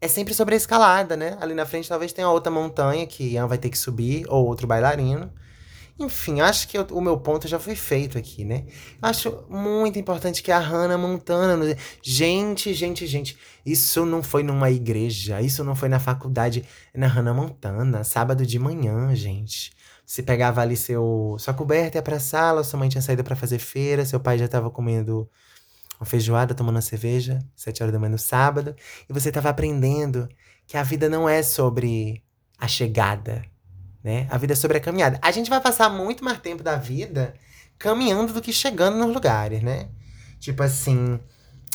É 0.00 0.08
sempre 0.08 0.32
sobre 0.32 0.54
a 0.54 0.56
escalada, 0.56 1.14
né? 1.14 1.36
Ali 1.40 1.52
na 1.52 1.66
frente 1.66 1.88
talvez 1.88 2.10
tenha 2.12 2.28
outra 2.30 2.50
montanha 2.50 3.06
que 3.06 3.34
Ian 3.34 3.46
vai 3.46 3.58
ter 3.58 3.68
que 3.68 3.76
subir, 3.76 4.24
ou 4.28 4.46
outro 4.46 4.66
bailarino. 4.66 5.30
Enfim, 6.00 6.40
acho 6.40 6.66
que 6.66 6.78
eu, 6.78 6.86
o 6.92 7.00
meu 7.00 7.18
ponto 7.18 7.46
já 7.46 7.58
foi 7.58 7.76
feito 7.76 8.16
aqui, 8.16 8.42
né? 8.42 8.64
Acho 9.02 9.44
muito 9.50 9.98
importante 9.98 10.42
que 10.42 10.50
a 10.50 10.58
Hannah 10.58 10.96
Montana. 10.96 11.76
Gente, 12.02 12.72
gente, 12.72 13.06
gente. 13.06 13.36
Isso 13.66 14.06
não 14.06 14.22
foi 14.22 14.42
numa 14.42 14.70
igreja. 14.70 15.42
Isso 15.42 15.62
não 15.62 15.76
foi 15.76 15.90
na 15.90 16.00
faculdade. 16.00 16.64
É 16.94 16.98
na 16.98 17.06
Hannah 17.06 17.34
Montana. 17.34 18.02
Sábado 18.02 18.46
de 18.46 18.58
manhã, 18.58 19.14
gente. 19.14 19.72
Você 20.06 20.22
pegava 20.22 20.62
ali 20.62 20.74
seu, 20.74 21.36
sua 21.38 21.52
coberta, 21.52 21.98
ia 21.98 22.02
pra 22.02 22.18
sala. 22.18 22.64
Sua 22.64 22.78
mãe 22.78 22.88
tinha 22.88 23.02
saído 23.02 23.22
para 23.22 23.36
fazer 23.36 23.58
feira. 23.58 24.06
Seu 24.06 24.18
pai 24.18 24.38
já 24.38 24.48
tava 24.48 24.70
comendo 24.70 25.28
uma 26.00 26.06
feijoada, 26.06 26.54
tomando 26.54 26.76
uma 26.76 26.82
cerveja. 26.82 27.40
Sete 27.54 27.82
horas 27.82 27.92
da 27.92 27.98
manhã 27.98 28.12
no 28.12 28.18
sábado. 28.18 28.74
E 29.06 29.12
você 29.12 29.30
tava 29.30 29.50
aprendendo 29.50 30.26
que 30.66 30.78
a 30.78 30.82
vida 30.82 31.10
não 31.10 31.28
é 31.28 31.42
sobre 31.42 32.22
a 32.58 32.66
chegada 32.66 33.44
né? 34.02 34.26
A 34.30 34.38
vida 34.38 34.52
é 34.52 34.56
sobre 34.56 34.78
a 34.78 34.80
caminhada. 34.80 35.18
A 35.22 35.30
gente 35.30 35.50
vai 35.50 35.60
passar 35.60 35.88
muito 35.88 36.24
mais 36.24 36.38
tempo 36.40 36.62
da 36.62 36.76
vida 36.76 37.34
caminhando 37.78 38.32
do 38.32 38.42
que 38.42 38.52
chegando 38.52 38.98
nos 38.98 39.12
lugares, 39.12 39.62
né? 39.62 39.88
Tipo 40.38 40.62
assim, 40.62 41.18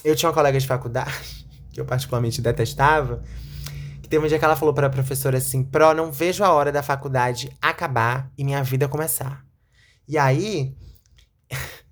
eu 0.04 0.16
tinha 0.16 0.30
uma 0.30 0.36
colega 0.36 0.60
de 0.60 0.68
faculdade 0.68 1.48
que 1.72 1.80
eu 1.80 1.86
particularmente 1.86 2.42
detestava, 2.42 3.24
que 4.02 4.10
teve 4.10 4.24
um 4.24 4.28
dia 4.28 4.40
que 4.40 4.46
ela 4.46 4.56
falou 4.56 4.74
para 4.74 4.88
a 4.88 4.90
professora 4.90 5.38
assim: 5.38 5.64
"Pro, 5.64 5.94
não 5.94 6.12
vejo 6.12 6.44
a 6.44 6.52
hora 6.52 6.72
da 6.72 6.84
faculdade 6.84 7.52
acabar 7.62 8.32
e 8.38 8.44
minha 8.44 8.64
vida 8.64 8.88
começar". 8.88 9.46
E 10.08 10.18
aí 10.18 10.76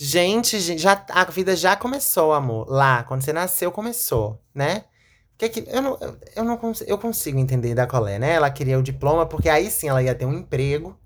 Gente, 0.00 0.78
já, 0.78 1.04
a 1.10 1.24
vida 1.24 1.56
já 1.56 1.74
começou, 1.74 2.32
amor. 2.32 2.68
Lá, 2.70 3.02
quando 3.02 3.22
você 3.22 3.32
nasceu, 3.32 3.72
começou, 3.72 4.40
né? 4.54 4.84
Que 5.38 5.48
que, 5.48 5.64
eu, 5.70 5.80
não, 5.80 5.98
eu, 6.34 6.44
não 6.44 6.56
consigo, 6.56 6.90
eu 6.90 6.98
consigo 6.98 7.38
entender 7.38 7.74
da 7.74 7.86
colé, 7.86 8.18
né? 8.18 8.32
Ela 8.32 8.50
queria 8.50 8.78
o 8.78 8.82
diploma, 8.82 9.24
porque 9.24 9.48
aí 9.48 9.70
sim 9.70 9.88
ela 9.88 10.02
ia 10.02 10.14
ter 10.14 10.26
um 10.26 10.34
emprego. 10.34 10.98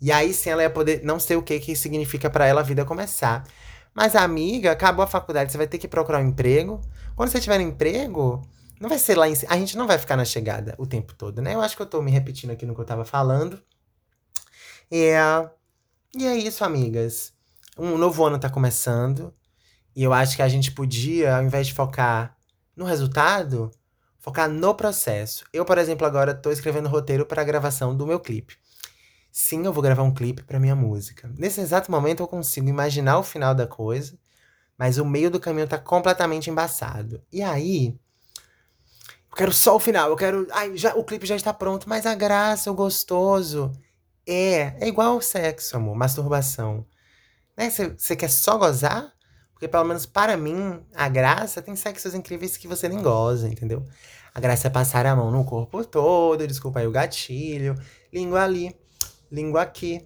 E 0.00 0.12
aí 0.12 0.32
sim 0.32 0.50
ela 0.50 0.62
ia 0.62 0.70
poder. 0.70 1.02
Não 1.04 1.18
sei 1.18 1.36
o 1.36 1.42
que 1.42 1.58
que 1.58 1.74
significa 1.74 2.30
para 2.30 2.46
ela 2.46 2.60
a 2.60 2.64
vida 2.64 2.84
começar. 2.84 3.44
Mas, 3.92 4.14
amiga, 4.16 4.72
acabou 4.72 5.04
a 5.04 5.08
faculdade, 5.08 5.50
você 5.52 5.58
vai 5.58 5.66
ter 5.66 5.78
que 5.78 5.88
procurar 5.88 6.20
um 6.20 6.28
emprego. 6.28 6.80
Quando 7.16 7.30
você 7.30 7.40
tiver 7.40 7.58
um 7.58 7.62
emprego, 7.62 8.42
não 8.80 8.88
vai 8.88 8.98
ser 8.98 9.16
lá 9.16 9.28
em 9.28 9.34
A 9.48 9.56
gente 9.56 9.76
não 9.76 9.86
vai 9.86 9.98
ficar 9.98 10.16
na 10.16 10.24
chegada 10.24 10.74
o 10.78 10.86
tempo 10.86 11.14
todo, 11.14 11.42
né? 11.42 11.54
Eu 11.54 11.60
acho 11.60 11.76
que 11.76 11.82
eu 11.82 11.86
tô 11.86 12.00
me 12.02 12.10
repetindo 12.10 12.50
aqui 12.50 12.66
no 12.66 12.74
que 12.74 12.80
eu 12.80 12.84
tava 12.84 13.04
falando. 13.04 13.60
É, 14.90 15.16
e 16.16 16.26
é 16.26 16.36
isso, 16.36 16.64
amigas. 16.64 17.32
Um 17.78 17.98
novo 17.98 18.24
ano 18.24 18.38
tá 18.38 18.48
começando. 18.48 19.34
E 19.96 20.02
eu 20.02 20.12
acho 20.12 20.36
que 20.36 20.42
a 20.42 20.48
gente 20.48 20.72
podia, 20.72 21.36
ao 21.36 21.42
invés 21.44 21.66
de 21.68 21.74
focar 21.74 22.33
no 22.76 22.84
resultado, 22.84 23.70
focar 24.18 24.48
no 24.48 24.74
processo. 24.74 25.44
Eu, 25.52 25.64
por 25.64 25.78
exemplo, 25.78 26.06
agora 26.06 26.32
estou 26.32 26.52
escrevendo 26.52 26.88
roteiro 26.88 27.26
para 27.26 27.42
a 27.42 27.44
gravação 27.44 27.96
do 27.96 28.06
meu 28.06 28.18
clipe. 28.18 28.56
Sim, 29.30 29.64
eu 29.64 29.72
vou 29.72 29.82
gravar 29.82 30.02
um 30.02 30.14
clipe 30.14 30.42
para 30.44 30.60
minha 30.60 30.76
música. 30.76 31.30
Nesse 31.36 31.60
exato 31.60 31.90
momento 31.90 32.22
eu 32.22 32.28
consigo 32.28 32.68
imaginar 32.68 33.18
o 33.18 33.22
final 33.22 33.54
da 33.54 33.66
coisa, 33.66 34.16
mas 34.78 34.98
o 34.98 35.04
meio 35.04 35.30
do 35.30 35.40
caminho 35.40 35.66
tá 35.66 35.78
completamente 35.78 36.50
embaçado. 36.50 37.22
E 37.32 37.42
aí, 37.42 37.98
eu 39.30 39.36
quero 39.36 39.52
só 39.52 39.76
o 39.76 39.80
final, 39.80 40.10
eu 40.10 40.16
quero, 40.16 40.46
ai, 40.52 40.76
já 40.76 40.94
o 40.94 41.04
clipe 41.04 41.26
já 41.26 41.34
está 41.34 41.52
pronto, 41.52 41.88
mas 41.88 42.06
a 42.06 42.14
graça, 42.14 42.70
o 42.70 42.74
gostoso 42.74 43.72
é, 44.26 44.76
é 44.80 44.88
igual 44.88 45.12
ao 45.14 45.20
sexo, 45.20 45.76
amor, 45.76 45.96
masturbação. 45.96 46.86
Né? 47.56 47.70
Você 47.70 48.16
quer 48.16 48.30
só 48.30 48.56
gozar? 48.58 49.13
Porque, 49.64 49.68
pelo 49.72 49.84
menos 49.84 50.04
para 50.04 50.36
mim, 50.36 50.78
a 50.94 51.08
graça 51.08 51.62
tem 51.62 51.74
sexos 51.74 52.14
incríveis 52.14 52.54
que 52.54 52.68
você 52.68 52.86
nem 52.86 53.00
goza, 53.00 53.48
entendeu? 53.48 53.82
A 54.34 54.38
graça 54.38 54.66
é 54.66 54.70
passar 54.70 55.06
a 55.06 55.16
mão 55.16 55.30
no 55.30 55.42
corpo 55.42 55.82
todo, 55.82 56.46
desculpa 56.46 56.80
aí 56.80 56.86
o 56.86 56.90
gatilho, 56.90 57.74
língua 58.12 58.42
ali, 58.42 58.76
língua 59.32 59.62
aqui, 59.62 60.04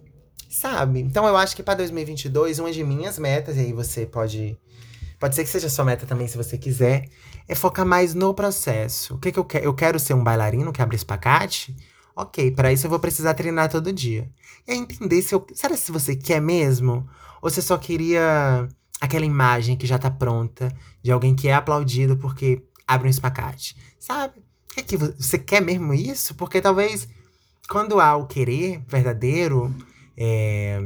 sabe? 0.49 1.01
Então 1.01 1.27
eu 1.27 1.35
acho 1.35 1.57
que 1.57 1.61
para 1.61 1.73
2022, 1.73 2.59
uma 2.59 2.71
de 2.71 2.85
minhas 2.85 3.19
metas, 3.19 3.57
e 3.57 3.59
aí 3.59 3.73
você 3.73 4.05
pode. 4.05 4.57
Pode 5.19 5.35
ser 5.35 5.43
que 5.43 5.49
seja 5.49 5.67
sua 5.67 5.83
meta 5.83 6.05
também, 6.05 6.29
se 6.29 6.37
você 6.37 6.57
quiser, 6.57 7.09
é 7.45 7.53
focar 7.53 7.85
mais 7.85 8.13
no 8.13 8.33
processo. 8.33 9.15
O 9.15 9.19
que, 9.19 9.29
que 9.29 9.39
eu 9.39 9.43
quero? 9.43 9.65
Eu 9.65 9.73
quero 9.73 9.99
ser 9.99 10.13
um 10.13 10.23
bailarino 10.23 10.71
que 10.71 10.81
abre 10.81 10.95
espacate? 10.95 11.75
Ok, 12.15 12.51
para 12.51 12.71
isso 12.71 12.85
eu 12.85 12.89
vou 12.89 12.99
precisar 12.99 13.33
treinar 13.33 13.69
todo 13.69 13.91
dia. 13.91 14.29
E 14.65 14.71
aí 14.71 14.77
entender 14.77 15.21
se 15.21 15.35
eu. 15.35 15.45
Será 15.53 15.75
se 15.75 15.91
você 15.91 16.15
quer 16.15 16.41
mesmo? 16.41 17.05
Ou 17.41 17.49
você 17.49 17.61
só 17.61 17.77
queria 17.77 18.69
aquela 18.99 19.25
imagem 19.25 19.77
que 19.77 19.87
já 19.87 19.97
tá 19.97 20.11
pronta 20.11 20.73
de 21.01 21.11
alguém 21.11 21.35
que 21.35 21.47
é 21.47 21.53
aplaudido 21.53 22.17
porque 22.17 22.63
abre 22.87 23.07
um 23.07 23.11
espacate. 23.11 23.75
Sabe? 23.99 24.33
É 24.75 24.81
que 24.81 24.97
você 24.97 25.37
quer 25.37 25.61
mesmo 25.61 25.93
isso? 25.93 26.35
Porque 26.35 26.61
talvez 26.61 27.07
quando 27.69 27.99
há 27.99 28.15
o 28.15 28.25
querer 28.25 28.81
verdadeiro, 28.87 29.73
é, 30.17 30.83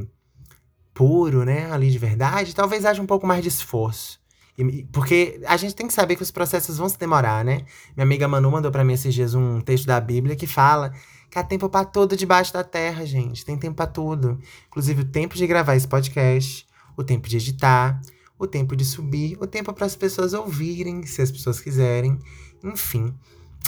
puro, 0.93 1.43
né, 1.45 1.71
ali 1.71 1.89
de 1.89 1.97
verdade, 1.97 2.53
talvez 2.53 2.85
haja 2.85 3.01
um 3.01 3.05
pouco 3.05 3.25
mais 3.25 3.41
de 3.41 3.47
esforço. 3.47 4.21
E, 4.57 4.83
porque 4.91 5.41
a 5.47 5.57
gente 5.57 5.73
tem 5.73 5.87
que 5.87 5.93
saber 5.93 6.15
que 6.15 6.21
os 6.21 6.29
processos 6.29 6.77
vão 6.77 6.87
se 6.87 6.99
demorar, 6.99 7.43
né? 7.43 7.65
Minha 7.95 8.03
amiga 8.03 8.27
Manu 8.27 8.51
mandou 8.51 8.71
para 8.71 8.83
mim 8.83 8.93
esses 8.93 9.13
dias 9.13 9.33
um 9.33 9.59
texto 9.61 9.87
da 9.87 9.99
Bíblia 9.99 10.35
que 10.35 10.45
fala 10.45 10.93
que 11.31 11.39
há 11.39 11.43
tempo 11.43 11.67
para 11.67 11.83
tudo 11.83 12.15
debaixo 12.15 12.53
da 12.53 12.63
terra, 12.63 13.03
gente. 13.07 13.43
Tem 13.43 13.57
tempo 13.57 13.75
para 13.75 13.87
tudo. 13.87 14.39
Inclusive 14.67 15.01
o 15.01 15.05
tempo 15.05 15.33
de 15.33 15.47
gravar 15.47 15.75
esse 15.75 15.87
podcast, 15.87 16.67
o 16.95 17.03
tempo 17.03 17.27
de 17.27 17.37
editar, 17.37 18.01
o 18.37 18.47
tempo 18.47 18.75
de 18.75 18.83
subir, 18.83 19.37
o 19.41 19.47
tempo 19.47 19.73
para 19.73 19.85
as 19.85 19.95
pessoas 19.95 20.33
ouvirem, 20.33 21.05
se 21.05 21.21
as 21.21 21.31
pessoas 21.31 21.59
quiserem, 21.59 22.17
enfim. 22.63 23.13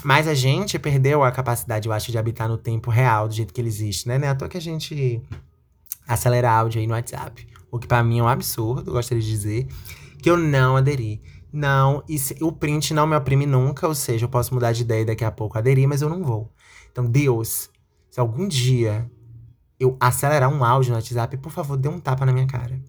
Mas 0.04 0.28
a 0.28 0.34
gente 0.34 0.78
perdeu 0.78 1.24
a 1.24 1.32
capacidade, 1.32 1.88
eu 1.88 1.94
acho, 1.94 2.12
de 2.12 2.18
habitar 2.18 2.48
no 2.48 2.58
tempo 2.58 2.92
real, 2.92 3.28
do 3.28 3.34
jeito 3.34 3.54
que 3.54 3.62
ele 3.62 3.70
existe, 3.70 4.08
né? 4.08 4.18
Não 4.18 4.28
é 4.28 4.32
à 4.32 4.36
toa 4.36 4.50
que 4.50 4.58
a 4.58 4.62
gente 4.62 5.22
acelera 6.08 6.52
áudio 6.52 6.80
aí 6.80 6.88
no 6.88 6.94
WhatsApp. 6.94 7.48
O 7.72 7.80
que 7.80 7.88
para 7.88 8.04
mim 8.04 8.20
é 8.20 8.24
um 8.24 8.28
absurdo, 8.28 8.92
gostaria 8.92 9.24
de 9.24 9.30
dizer, 9.30 9.68
que 10.22 10.30
eu 10.30 10.38
não 10.38 10.76
aderi. 10.76 11.22
Não, 11.52 12.04
e 12.10 12.20
se, 12.20 12.36
o 12.44 12.52
print 12.52 12.94
não 12.94 13.08
me 13.08 13.16
oprime 13.16 13.46
nunca, 13.46 13.88
ou 13.88 13.96
seja, 13.96 14.26
eu 14.26 14.30
posso 14.30 14.54
mudar 14.54 14.74
de 14.74 14.82
ideia 14.82 15.02
e 15.02 15.06
daqui 15.06 15.24
a 15.24 15.32
pouco 15.32 15.58
aderir, 15.58 15.88
mas 15.88 16.02
eu 16.02 16.10
não 16.10 16.22
vou. 16.22 16.52
Então, 16.92 17.06
Deus, 17.06 17.70
se 18.10 18.20
algum 18.20 18.48
dia 18.48 19.10
eu 19.80 19.98
acelerar 20.00 20.50
um 20.50 20.64
áudio 20.64 20.92
no 20.92 20.96
WhatsApp, 20.96 21.38
por 21.38 21.52
favor, 21.52 21.78
dê 21.78 21.90
um 21.90 22.00
tapa 22.00 22.26
na 22.26 22.32
minha 22.32 22.48
cara. 22.48 22.80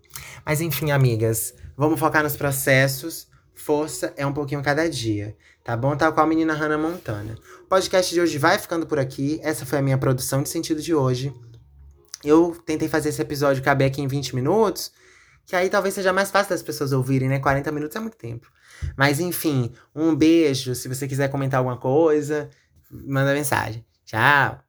Mas 0.44 0.60
enfim, 0.60 0.90
amigas, 0.90 1.54
vamos 1.76 1.98
focar 1.98 2.22
nos 2.22 2.36
processos. 2.36 3.28
Força 3.54 4.12
é 4.16 4.26
um 4.26 4.32
pouquinho 4.32 4.62
cada 4.62 4.88
dia, 4.88 5.34
tá 5.64 5.76
bom? 5.76 5.96
Tal 5.96 6.12
qual 6.12 6.26
a 6.26 6.28
menina 6.28 6.52
Hannah 6.52 6.76
Montana. 6.76 7.36
O 7.62 7.66
podcast 7.66 8.14
de 8.14 8.20
hoje 8.20 8.36
vai 8.38 8.58
ficando 8.58 8.86
por 8.86 8.98
aqui. 8.98 9.40
Essa 9.42 9.64
foi 9.64 9.78
a 9.78 9.82
minha 9.82 9.96
produção 9.96 10.42
de 10.42 10.48
sentido 10.48 10.82
de 10.82 10.94
hoje. 10.94 11.34
Eu 12.22 12.54
tentei 12.66 12.88
fazer 12.88 13.08
esse 13.08 13.22
episódio 13.22 13.62
caber 13.62 13.86
aqui 13.86 14.02
em 14.02 14.06
20 14.06 14.34
minutos, 14.34 14.92
que 15.46 15.56
aí 15.56 15.70
talvez 15.70 15.94
seja 15.94 16.12
mais 16.12 16.30
fácil 16.30 16.50
das 16.50 16.62
pessoas 16.62 16.92
ouvirem, 16.92 17.28
né? 17.28 17.38
40 17.38 17.72
minutos 17.72 17.96
é 17.96 18.00
muito 18.00 18.16
tempo. 18.16 18.46
Mas 18.96 19.20
enfim, 19.20 19.72
um 19.94 20.14
beijo. 20.14 20.74
Se 20.74 20.86
você 20.86 21.08
quiser 21.08 21.28
comentar 21.28 21.58
alguma 21.58 21.78
coisa, 21.78 22.50
manda 22.90 23.32
mensagem. 23.32 23.84
Tchau! 24.04 24.60